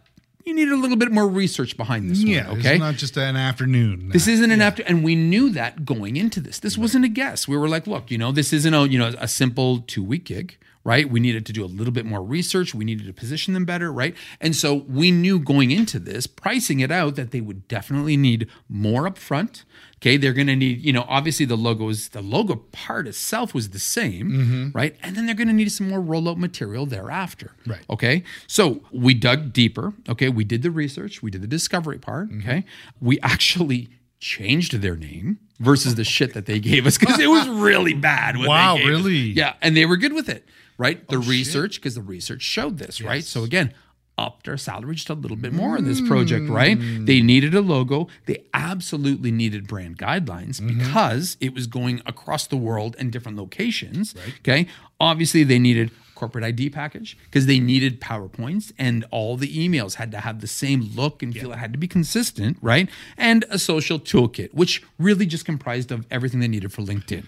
[0.45, 2.47] you need a little bit more research behind this Yeah.
[2.49, 2.59] one.
[2.59, 2.71] Okay.
[2.73, 4.09] It's not just an afternoon.
[4.09, 6.59] This isn't an after, and we knew that going into this.
[6.59, 7.47] This wasn't a guess.
[7.47, 10.25] We were like, look, you know, this isn't a you know a simple two week
[10.25, 10.57] gig,
[10.89, 11.07] right?
[11.09, 12.73] We needed to do a little bit more research.
[12.73, 14.15] We needed to position them better, right?
[14.41, 18.47] And so we knew going into this, pricing it out, that they would definitely need
[18.67, 19.63] more upfront.
[19.97, 23.53] Okay, they're going to need, you know, obviously the logo is the logo part itself
[23.53, 24.95] was the same, right?
[25.03, 27.81] And then they're going to need some more rollout material thereafter, Right.
[27.89, 28.23] Okay.
[28.47, 29.93] So we dug deeper.
[30.07, 30.29] Okay.
[30.29, 32.29] We did the research, we did the discovery part.
[32.29, 32.39] Mm-hmm.
[32.49, 32.65] Okay.
[33.01, 37.47] We actually changed their name versus the shit that they gave us because it was
[37.47, 38.35] really bad.
[38.37, 38.89] what they Wow, gave us.
[38.89, 39.29] really?
[39.31, 39.53] Oh, Yeah.
[39.61, 40.47] And they were good with it,
[40.79, 41.07] right?
[41.07, 43.23] The research, because the research showed this, right?
[43.23, 43.71] So again,
[44.17, 46.77] upped our salary just a little bit more in this project, right?
[46.77, 47.05] Mm.
[47.05, 48.07] They needed a logo.
[48.25, 50.79] They absolutely needed brand guidelines Mm-hmm.
[50.79, 54.15] because it was going across the world and different locations.
[54.39, 54.67] Okay.
[54.99, 60.11] Obviously, they needed corporate ID package because they needed PowerPoints and all the emails had
[60.11, 62.89] to have the same look and feel it had to be consistent, right?
[63.17, 67.23] And a social toolkit, which really just comprised of everything they needed for LinkedIn.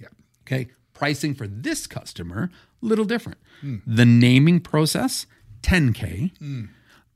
[0.00, 0.08] Yeah.
[0.44, 0.66] Okay.
[0.94, 2.50] Pricing for this customer,
[2.84, 3.38] little different.
[3.86, 5.26] The naming process,
[5.62, 6.32] 10K.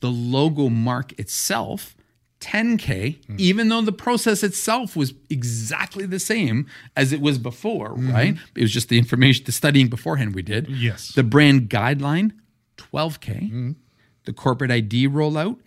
[0.00, 1.94] The logo mark itself,
[2.40, 6.66] 10K, even though the process itself was exactly the same
[6.96, 8.12] as it was before, mm-hmm.
[8.12, 8.36] right?
[8.54, 10.68] It was just the information, the studying beforehand we did.
[10.68, 11.12] Yes.
[11.12, 12.32] The brand guideline,
[12.76, 13.18] 12K.
[13.18, 13.72] Mm-hmm.
[14.24, 15.58] The corporate ID rollout,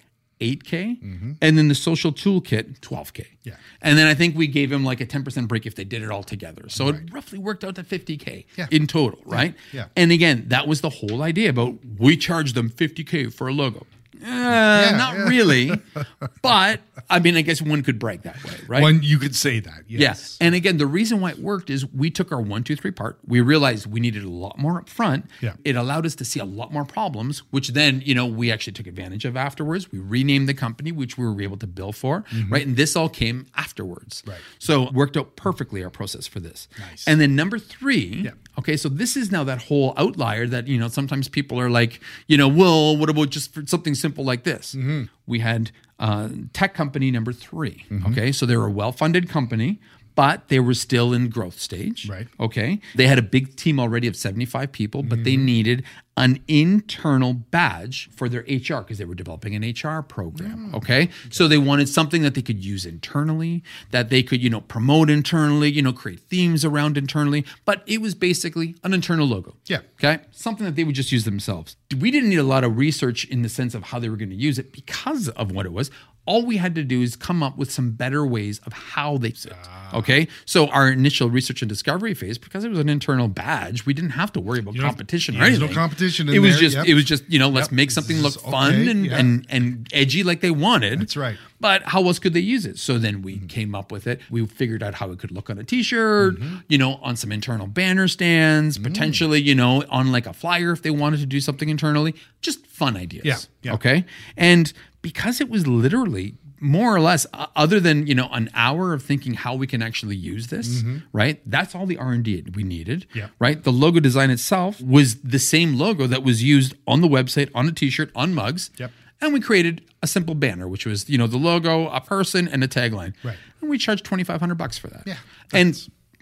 [0.42, 1.02] 8K.
[1.02, 1.32] Mm-hmm.
[1.42, 3.26] And then the social toolkit, 12K.
[3.44, 3.54] Yeah.
[3.82, 6.10] And then I think we gave him like a 10% break if they did it
[6.12, 6.68] all together.
[6.68, 8.68] So it roughly worked out to 50K Yeah.
[8.72, 9.56] in total, right?
[9.72, 9.86] Yeah.
[9.96, 13.86] And again, that was the whole idea about we charge them 50K for a logo.
[14.24, 15.28] Uh, not yeah.
[15.28, 15.72] really.
[16.42, 18.82] but I mean, I guess one could break that way, right?
[18.82, 19.84] One you could say that.
[19.88, 20.00] Yeah.
[20.00, 20.38] Yes.
[20.42, 23.20] And again, the reason why it worked is we took our one, two, three part.
[23.26, 25.26] We realized we needed a lot more up front.
[25.42, 25.54] Yeah.
[25.64, 28.74] It allowed us to see a lot more problems, which then, you know, we actually
[28.74, 29.92] took advantage of afterwards.
[29.92, 32.24] We renamed the company, which we were able to bill for.
[32.50, 32.66] Right.
[32.66, 34.22] And this all came afterwards.
[34.22, 34.32] Mm-hmm.
[34.32, 34.40] Right.
[34.60, 36.68] So it worked out perfectly our process for this.
[36.80, 37.08] Nice.
[37.08, 38.32] And then number three, Yeah.
[38.60, 42.00] okay, so this is now that whole outlier that, you know, sometimes people are like,
[42.28, 44.76] you know, well, what about just for something simple like this?
[44.76, 45.04] Mm-hmm.
[45.26, 48.32] We had uh, tech company number 3 Okay.
[48.32, 49.80] So they're a well funded company,
[50.16, 52.10] but they were still in growth stage.
[52.10, 52.28] Right.
[52.40, 52.80] Okay.
[52.96, 55.46] They had a big team already of 75 people, but they mm-hmm.
[55.46, 55.84] needed
[56.18, 60.72] an internal badge for their HR because they were developing an HR program.
[60.72, 60.76] Mm.
[60.76, 61.10] Okay.
[61.30, 65.10] So they wanted something that they could use internally, that they could, you know, promote
[65.10, 67.46] internally, you know, create themes around internally.
[67.64, 69.56] But it was basically an internal logo.
[69.66, 69.80] Yeah.
[69.96, 70.20] Okay.
[70.32, 71.78] Something that they would just use themselves.
[71.98, 74.30] We didn't need a lot of research in the sense of how they were going
[74.30, 75.90] to use it because of what it was.
[76.32, 79.30] All we had to do is come up with some better ways of how they
[79.30, 79.54] use it.
[79.94, 80.22] Okay.
[80.46, 84.12] So our initial research and discovery phase, because it was an internal badge, we didn't
[84.22, 86.62] have to worry about don't- competition yeah, or there's no competition in it was there,
[86.62, 86.86] just yep.
[86.88, 89.18] it was just, you know, let's Yep, make something look fun and, yeah.
[89.20, 91.02] and and edgy like they wanted.
[91.02, 91.38] That's right.
[91.60, 92.80] But how else could they use it?
[92.80, 94.22] So then we came up with it.
[94.32, 96.56] We figured out how it could look on a t-shirt, Mm-hmm.
[96.70, 98.84] you know, on some internal banner stands, Mm.
[98.84, 102.16] potentially, you know, on like a flyer if they wanted to do something internally.
[102.42, 103.26] Just fun ideas.
[103.26, 103.74] Yeah, yeah.
[103.76, 104.06] Okay.
[104.38, 104.72] And
[105.02, 109.02] because it was literally more or less uh, other than you know an hour of
[109.02, 113.18] thinking how we can actually use this right that's all the r&d we needed Mm-hmm.
[113.20, 113.28] Yeah.
[113.40, 117.50] right the logo design itself was the same logo that was used on the website
[117.56, 118.92] on a t-shirt on mugs Yep.
[119.22, 122.64] and we created a simple banner which was you know the logo a person and
[122.64, 123.38] a tagline Right.
[123.60, 125.18] and we charged 2500 bucks for that Yeah,
[125.52, 125.76] and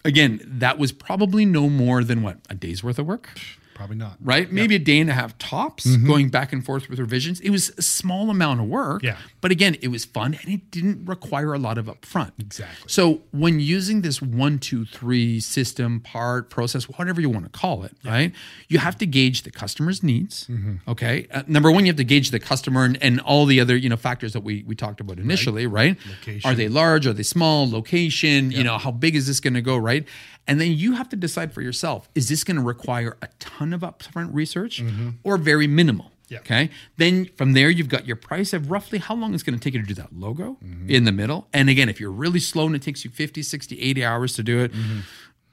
[0.05, 3.29] again that was probably no more than what a day's worth of work
[3.79, 4.17] Probably not.
[4.21, 4.51] right?
[4.51, 7.39] Maybe a day and a half tops going back and forth with revisions.
[7.39, 9.03] It was a small amount of work.
[9.03, 9.15] Yeah.
[9.39, 12.33] But again, it was fun and it didn't require a lot of upfront.
[12.39, 12.89] Exactly.
[12.89, 17.83] So when using this one, two, three system, part, process, whatever you want to call
[17.85, 18.33] it, right?
[18.67, 20.49] You have to gauge the customer's needs.
[20.85, 21.27] Okay.
[21.31, 23.87] Uh, number one, you have to gauge the customer and, and all the other, you
[23.87, 25.95] know, factors that we we talked about initially, right?
[26.09, 26.51] Location.
[26.51, 27.07] Are they large?
[27.07, 27.69] Are they small?
[27.69, 30.05] Location, you know, how big is this going to go, right?
[30.47, 33.71] And then you have to decide for yourself, is this going to require a ton
[33.73, 34.83] of upfront research
[35.23, 36.05] or very minimal.
[36.05, 36.13] Mm-hmm.
[36.33, 36.39] Yeah.
[36.39, 36.69] Okay.
[36.97, 39.73] Then from there, you've got your price of roughly how long it's going to take
[39.73, 40.89] you to do that logo Mm-hmm.
[40.89, 41.47] in the middle.
[41.53, 44.43] And again, if you're really slow and it takes you 50, 60, 80 hours to
[44.43, 44.99] do it, Mm-hmm.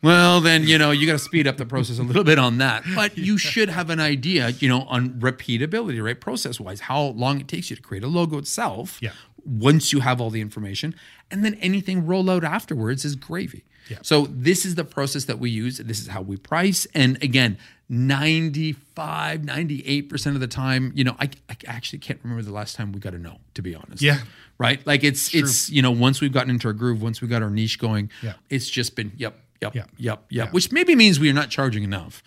[0.02, 2.58] well, then, you know, you got to speed up the process a little bit on
[2.58, 2.84] that.
[2.94, 6.20] But you should have an idea, you know, on repeatability, right?
[6.20, 9.12] Process wise, how long it takes you to create a logo itself Yeah.
[9.44, 10.94] once you have all the information.
[11.30, 13.64] And then anything roll out afterwards is gravy.
[13.88, 13.98] Yeah.
[14.02, 15.78] So this is the process that we use.
[15.78, 16.86] This is how we price.
[16.94, 17.56] And again,
[17.88, 22.92] 95, 98% of the time, you know, I, I actually can't remember the last time
[22.92, 24.02] we got a no, to be honest.
[24.02, 24.18] Yeah.
[24.58, 24.84] Right?
[24.86, 27.50] Like it's it's, you know, once we've gotten into our groove, once we got our
[27.50, 28.34] niche going, Yeah.
[28.50, 29.84] it's just been yep, yep, Yeah.
[29.98, 30.52] yep, yep.
[30.52, 32.22] Which maybe means we are not charging enough.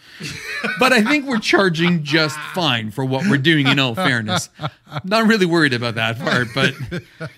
[0.79, 4.49] but I think we're charging just fine for what we're doing, in all fairness.
[5.03, 6.73] Not really worried about that part, but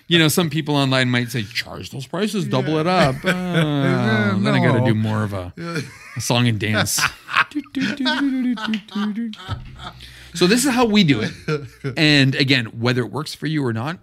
[0.08, 3.16] you know, some people online might say, charge those prices, double it up.
[3.24, 5.52] Oh, Then I gotta do more of a,
[6.16, 7.00] a song and dance.
[10.34, 11.32] so this is how we do it.
[11.96, 13.98] And again, whether it works for you or not,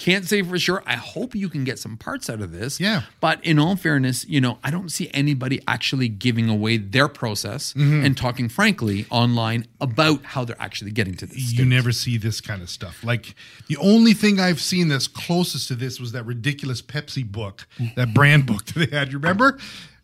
[0.00, 0.82] can't say for sure.
[0.86, 2.80] I hope you can get some parts out of this.
[2.80, 3.02] Yeah.
[3.20, 7.72] But in all fairness, you know, I don't see anybody actually giving away their process
[7.74, 8.04] Mm-hmm.
[8.04, 11.36] and talking frankly online about how they're actually getting to this.
[11.36, 11.66] you stage.
[11.66, 13.04] never see this kind of stuff.
[13.04, 13.34] Like
[13.68, 18.14] the only thing I've seen that's closest to this was that ridiculous Pepsi book, that
[18.14, 19.12] brand book that they had.
[19.12, 19.58] You remember?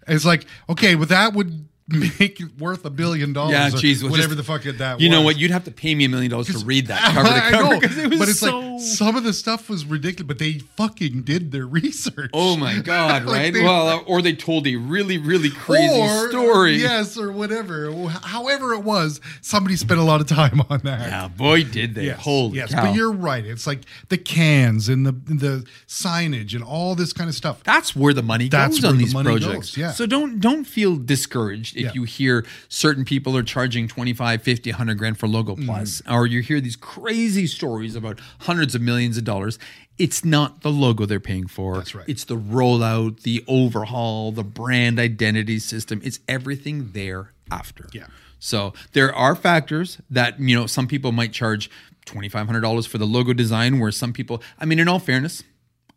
[0.06, 3.52] It's like, okay, well, that would make it worth a billion dollars.
[3.52, 5.38] Yeah, geez, well, whatever just- the fuck it that You know what?
[5.38, 7.96] You'd have to pay me a million dollars to read that cover to cover because
[7.98, 8.58] it was but it's so.
[8.58, 12.30] like some of the stuff was ridiculous, but they fucking did their research.
[12.32, 13.24] Oh my god!
[13.24, 13.52] Like Right?
[13.52, 16.76] they- well, or they told a really, really crazy story.
[16.76, 17.90] Yes, or whatever.
[18.08, 21.00] However it was, somebody spent a lot of time on that.
[21.08, 22.06] Yeah, boy, did they!
[22.06, 22.84] Yes, Holy yes, cow!
[22.86, 23.44] but you're right.
[23.44, 27.62] It's like the cans and the the signage and all this kind of stuff.
[27.64, 29.70] that's where the money That's goes where on the these money projects.
[29.72, 29.90] goes, yeah.
[29.92, 31.90] So don't don't feel discouraged if Yeah.
[31.94, 35.66] you hear certain people are charging 25, 50, 100 grand for logo Mm.
[35.66, 39.58] plus or you hear these crazy stories about hundreds of millions of dollars.
[39.98, 41.76] It's not the logo they're paying for.
[41.76, 42.04] That's right.
[42.08, 46.00] It's the rollout, the overhaul, the brand identity system.
[46.04, 47.88] It's everything thereafter.
[47.92, 48.06] Yeah.
[48.38, 51.70] So there are factors that you know some people might charge
[52.04, 54.42] twenty five hundred dollars for the logo design, where some people.
[54.58, 55.42] I mean, in all fairness,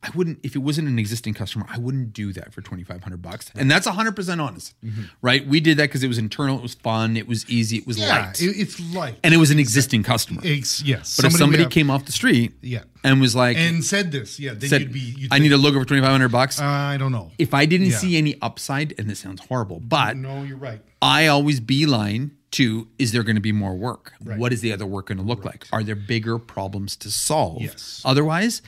[0.01, 3.03] I wouldn't if it wasn't an existing customer, I wouldn't do that for twenty five
[3.03, 5.03] hundred bucks, and that's hundred percent honest, mm-hmm.
[5.21, 5.45] right?
[5.45, 7.99] We did that because it was internal, it was fun, it was easy, it was
[7.99, 9.19] Yeah, light, it- it's light.
[9.23, 10.41] and it was an existing customer.
[10.43, 12.83] It's, yes, but if somebody have- came off the street, Yeah.
[13.03, 14.99] and was like, and said this, yeah, then said, you'd be.
[14.99, 16.61] You'd I need a logo for twenty five hundred bucks.
[16.61, 17.31] I don't know.
[17.37, 17.97] if I didn't yeah.
[17.97, 20.81] see any upside, and this sounds horrible, but no, you're right.
[21.01, 24.13] I always beeline to is there going to be more work?
[24.23, 25.67] What is the other work going to look like?
[25.71, 27.61] Are there bigger problems to solve?
[27.61, 28.01] Yes.
[28.03, 28.61] Otherwise,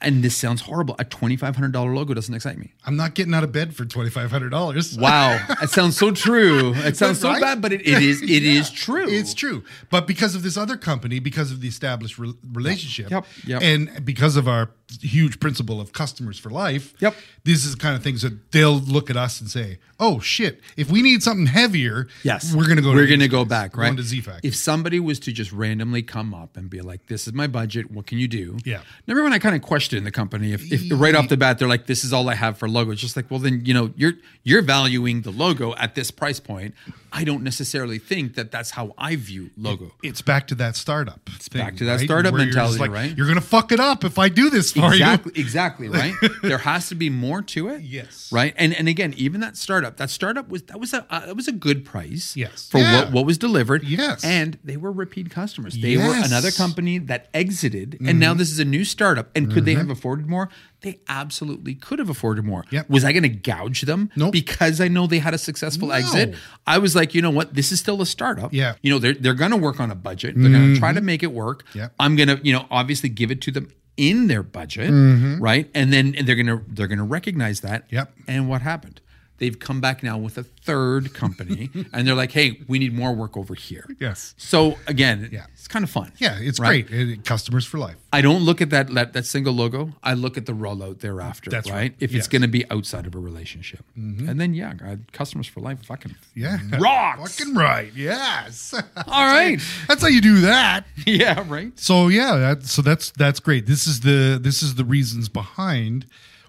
[0.00, 2.74] and this sounds horrible, a $2,500 logo doesn't excite me.
[2.84, 4.98] I'm not getting out of bed for twenty five hundred dollars.
[4.98, 5.38] Wow.
[5.62, 6.74] it sounds so true.
[6.76, 9.08] It sounds so bad, but it, it is it is true.
[9.08, 9.64] It's true.
[9.90, 13.62] But because of this other company, because of the established re- relationship, Yep, yep.
[13.62, 14.70] and because of our
[15.00, 17.14] huge principle of customers for life, Yep.
[17.44, 20.60] These is the kind of things that they'll look at us and say, "Oh shit!
[20.76, 22.92] If we need something heavier, Yes, we're gonna go.
[22.92, 23.86] We're to gonna go back, right?
[23.86, 24.40] Going to ZFAC.
[24.42, 27.90] If somebody was to just randomly come up and be like, "This is my budget.
[27.90, 28.80] What can you do?" Yeah.
[29.06, 31.68] Remember when I kind of questioned the company if, if right off the bat they're
[31.68, 33.92] like, "This is all I have for logo." It's just like, well, then you know
[33.96, 36.74] you're you're valuing the logo at this price point.
[37.16, 39.92] I don't necessarily think that that's how I view logo.
[40.02, 41.20] it's back to that startup.
[41.34, 43.16] It's back to that startup mentality, right?
[43.16, 45.40] You're gonna fuck it up if I do this for exactly, you.
[45.42, 46.12] exactly, right?
[46.42, 47.80] there has to be more to it.
[47.80, 48.30] Yes.
[48.30, 48.52] Right.
[48.58, 51.48] And and again, even that startup, that startup was that was a uh, that was
[51.48, 52.36] a good price.
[52.36, 52.68] Yes.
[52.68, 53.04] For Yeah.
[53.04, 53.82] what what was delivered.
[53.84, 54.22] Yes.
[54.22, 55.74] And they were repeat customers.
[55.74, 56.06] They Yes.
[56.06, 59.30] were another company that exited, and now this is a new startup.
[59.34, 60.50] And could they have afforded more?
[60.82, 62.64] They absolutely could have afforded more.
[62.70, 62.90] Yep.
[62.90, 64.10] Was I going to gouge them?
[64.14, 64.32] Nope.
[64.32, 65.94] Because I know they had a successful No.
[65.94, 66.34] exit.
[66.66, 67.54] I was like, you know what?
[67.54, 68.52] This is still a startup.
[68.52, 68.74] Yeah.
[68.82, 70.34] You know, they're they're going to work on a budget.
[70.36, 70.78] They're going to mm-hmm.
[70.78, 71.64] try to make it work.
[71.74, 71.94] Yep.
[71.98, 75.42] I'm gonna, you know, obviously give it to them in their budget, mm-hmm.
[75.42, 75.70] right?
[75.74, 77.86] And then they're gonna they're gonna recognize that.
[77.90, 78.12] Yep.
[78.28, 79.00] And what happened?
[79.38, 83.12] They've come back now with a third company, and they're like, "Hey, we need more
[83.14, 84.34] work over here." Yes.
[84.38, 85.46] So again, Yeah.
[85.52, 86.12] it's kind of fun.
[86.18, 86.86] Yeah, it's right?
[86.86, 87.08] great.
[87.10, 87.96] It- customers for life.
[88.12, 89.92] I don't look at that, that that single logo.
[90.02, 91.50] I look at the rollout thereafter.
[91.50, 91.76] That's right.
[91.76, 91.94] right.
[91.98, 92.08] If Yes.
[92.10, 92.18] Mm-hmm.
[92.18, 95.84] it's going to be outside of a relationship, and then yeah, God, customers for life,
[95.84, 96.58] fucking Yeah.
[96.78, 97.36] rocks.
[97.38, 97.92] Fucking right.
[97.94, 98.72] Yes.
[99.06, 99.60] All right.
[99.86, 100.86] That's how you do that.
[101.06, 101.44] yeah.
[101.46, 101.78] Right.
[101.78, 103.66] So yeah, that, so that's that's great.
[103.66, 106.06] This is the this is the reasons behind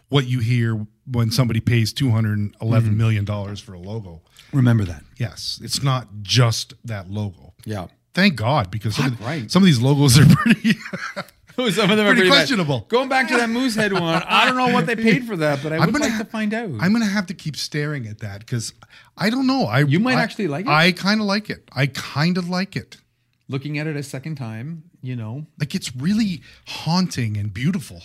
[0.10, 2.98] what you hear when somebody pays two hundred eleven Mm-hmm.
[2.98, 4.22] million dollars for a logo.
[4.54, 5.04] Remember that.
[5.18, 7.54] Yes, it's not just that logo.
[7.66, 7.88] Yeah.
[8.14, 9.52] Thank God, because some, of, Fuck, right.
[9.52, 10.74] some of these logos are pretty.
[11.58, 12.36] Some of them are Pretty pretty bad.
[12.36, 12.82] questionable.
[12.88, 15.74] Going back to that Moosehead one, I don't know what they paid for that, but
[15.74, 16.70] I am would like ha- to find out.
[16.80, 18.74] I'm gonna have to keep staring at that because
[19.18, 19.64] I don't know.
[19.64, 20.70] I You might I- actually like it?
[20.70, 21.68] I kind of like it.
[21.74, 22.98] I kind of like it.
[23.48, 25.48] Looking at it a second time, you know.
[25.60, 28.04] Like it's really haunting and beautiful.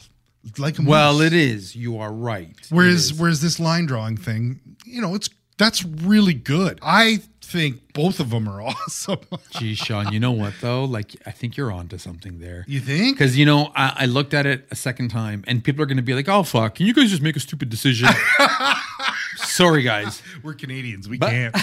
[0.58, 1.26] Like a Well, moose.
[1.28, 1.76] it is.
[1.76, 2.56] You are right.
[2.70, 5.28] Whereas whereas this line drawing thing, you know, it's
[5.58, 6.78] that's really good.
[6.82, 9.20] I think both of them are awesome.
[9.50, 10.84] gee Shawn, you know what though?
[10.84, 12.64] Like, I think you're onto something there.
[12.66, 13.16] you think?
[13.16, 15.96] Because you know, I, I looked at it a second time, and people are going
[15.98, 18.08] to be like, "Oh fuck, can you guys just make a stupid decision?"
[19.36, 21.08] Sorry, guys, We're Canadians.
[21.08, 21.56] We But- can't.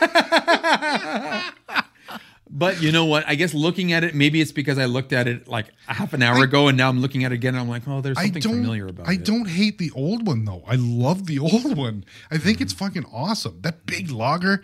[2.52, 3.24] but you know what?
[3.28, 6.12] I guess looking at it, maybe it's because I looked at it like a half
[6.12, 8.18] an hour ago, and now I'm looking at it again, and I'm like, "Oh, there's
[8.18, 10.64] I something familiar about I it." I don't hate the old one though.
[10.66, 12.04] I love the old one.
[12.30, 13.60] I think it's fucking awesome.
[13.62, 14.62] That big logger,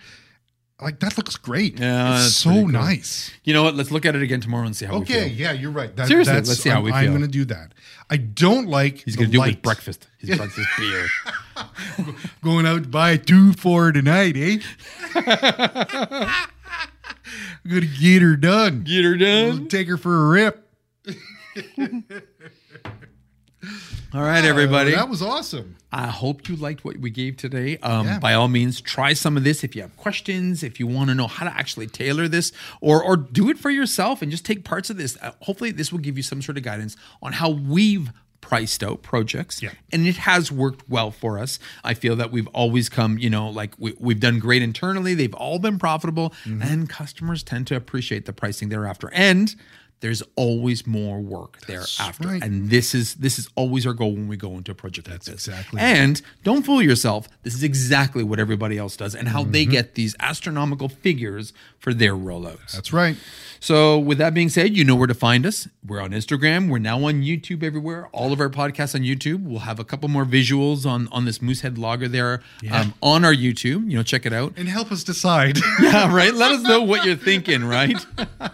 [0.83, 1.79] like that looks great.
[1.79, 2.69] Yeah, it's so cool.
[2.69, 3.31] nice.
[3.45, 3.75] You know what?
[3.77, 5.39] Let's look at it again tomorrow and see how we Okay, feel.
[5.39, 5.95] yeah, you're right.
[5.97, 7.73] That, Seriously, that's, let's see how I'm, we I'm going to do that.
[8.11, 8.99] I don't like.
[8.99, 9.63] He's going to do it with light.
[9.63, 10.07] breakfast.
[10.19, 11.07] His breakfast beer.
[12.43, 14.59] Going out to buy a two for tonight, eh?
[17.67, 18.83] I'm gonna get her done.
[18.83, 19.67] Get her done.
[19.67, 20.71] Take her for a rip.
[24.15, 24.93] All right, everybody.
[24.93, 25.75] that was awesome.
[25.91, 27.77] I hope you liked what we gave today.
[27.79, 28.19] Um, Yeah.
[28.21, 31.15] By all means, try some of this if you have questions, if you want to
[31.17, 34.63] know how to actually tailor this, or or do it for yourself and just take
[34.65, 35.19] parts of this.
[35.21, 39.03] Uh, hopefully, this will give you some sort of guidance on how we've priced out
[39.03, 39.63] projects.
[39.63, 39.73] Yeah.
[39.93, 41.59] and it has worked well for us.
[41.83, 45.15] I feel that we've always come you know like we, we've done great internally.
[45.15, 46.31] They've all been profitable.
[46.45, 46.63] Mm-hmm.
[46.63, 49.11] and customers tend to appreciate the pricing thereafter.
[49.13, 49.55] And
[50.01, 52.43] there's always more work thereafter right.
[52.43, 55.25] and this is this is always our goal when we go into a project like
[55.25, 57.29] this exactly and don't fool yourself.
[57.43, 59.71] This is exactly what everybody else does and how they Mm-hmm.
[59.73, 62.73] get these astronomical figures for their rollouts.
[62.73, 63.17] That's right.
[63.59, 65.67] So, with that being said, you know where to find us.
[65.85, 66.69] We're on Instagram.
[66.69, 68.09] We're now on YouTube everywhere.
[68.13, 69.45] All of our podcasts on YouTube.
[69.45, 73.35] We'll have a couple more visuals on on this Moosehead Logger there um, on our
[73.35, 73.91] YouTube.
[73.91, 74.53] You know, check it out.
[74.59, 75.59] And help us decide.
[75.81, 76.35] Yeah, right.
[76.35, 77.97] Let us know what you're thinking, right?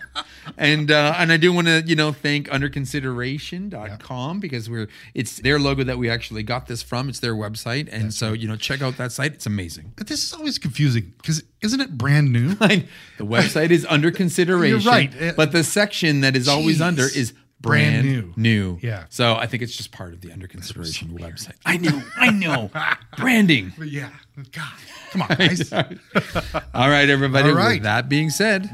[0.56, 5.58] and uh, and I do want to you know thank underconsideration.com because we're it's their
[5.58, 7.08] logo that we actually got this from.
[7.08, 9.32] It's their website, and so you know check out that site.
[9.34, 9.92] It's amazing.
[9.96, 12.54] But this is always confusing because isn't it brand new?
[12.54, 12.84] the
[13.20, 15.36] website is under consideration, You're right.
[15.36, 18.32] But the section that is always under is brand, Brand new.
[18.36, 18.78] new.
[18.82, 19.04] Yeah.
[19.08, 21.54] So I think it's just part of the under consideration website.
[21.64, 22.70] I know, I know.
[23.16, 23.72] Branding.
[23.78, 24.10] But yeah.
[24.50, 24.72] God.
[25.12, 25.72] Come on, guys.
[25.72, 27.50] All right, everybody.
[27.50, 27.74] All right.
[27.74, 28.70] With that being said,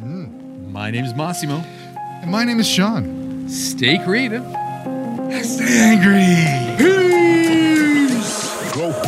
[0.68, 1.62] my name is Massimo.
[2.22, 3.48] and my name is Shawn.
[3.48, 4.42] Stay creative.
[5.42, 6.26] Stay angry.
[6.78, 8.74] Peace.
[8.74, 9.07] Go.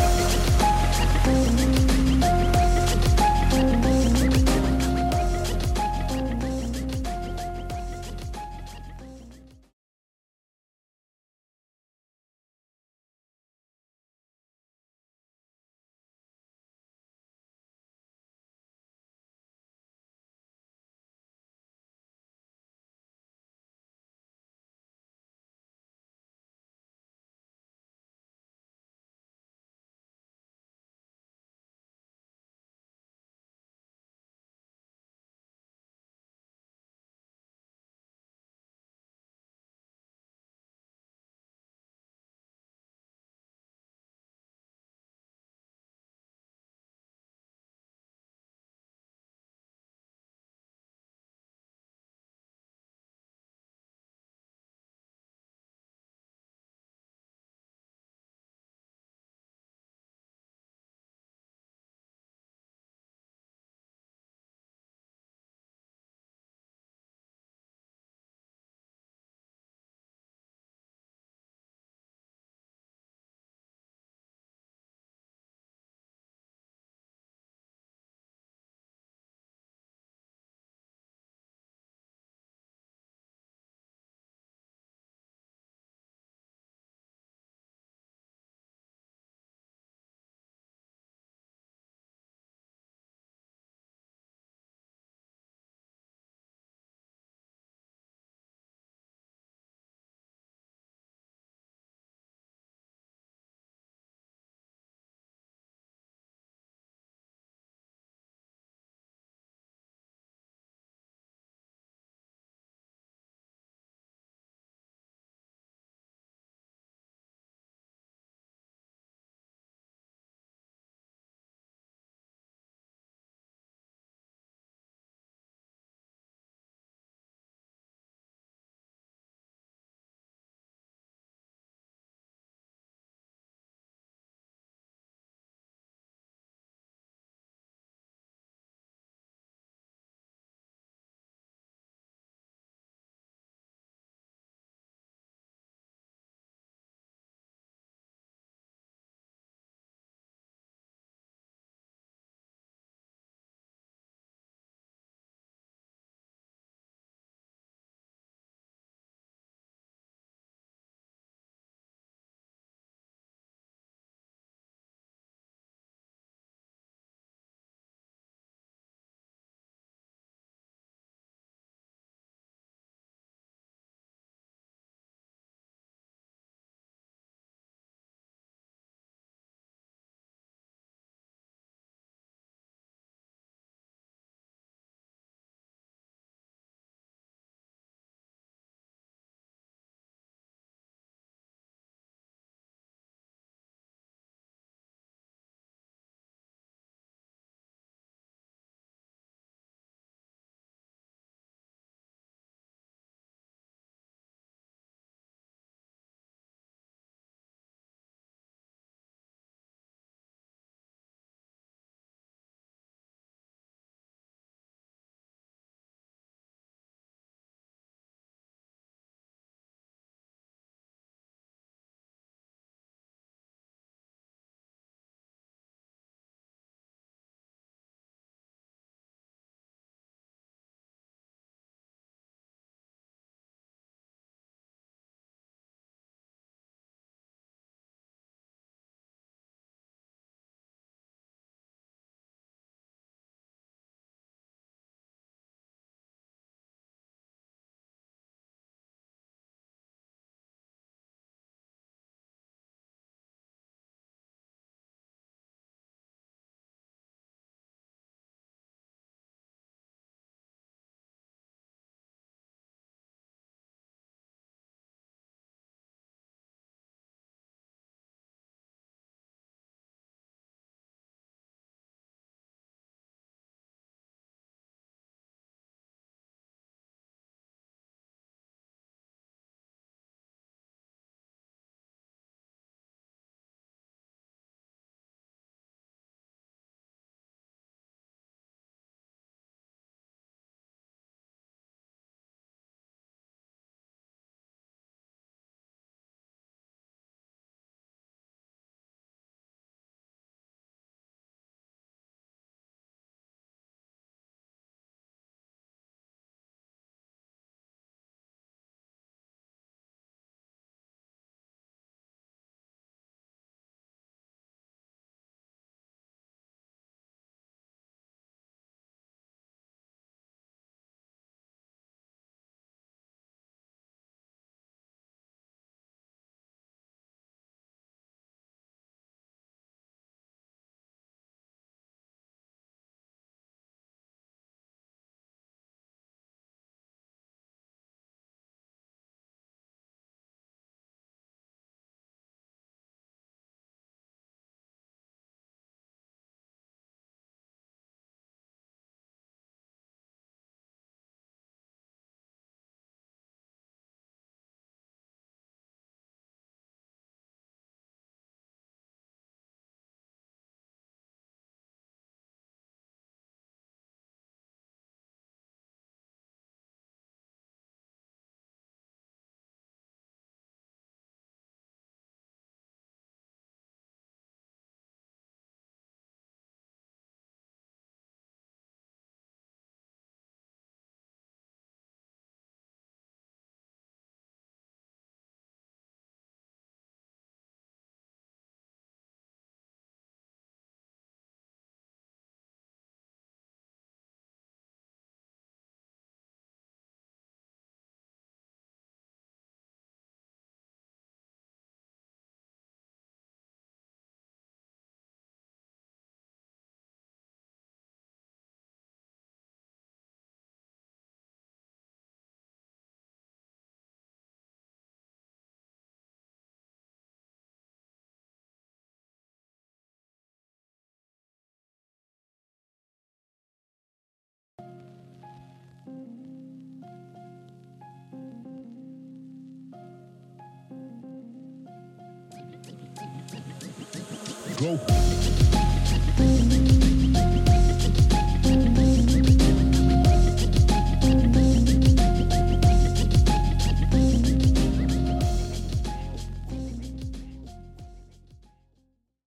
[434.60, 435.09] Go.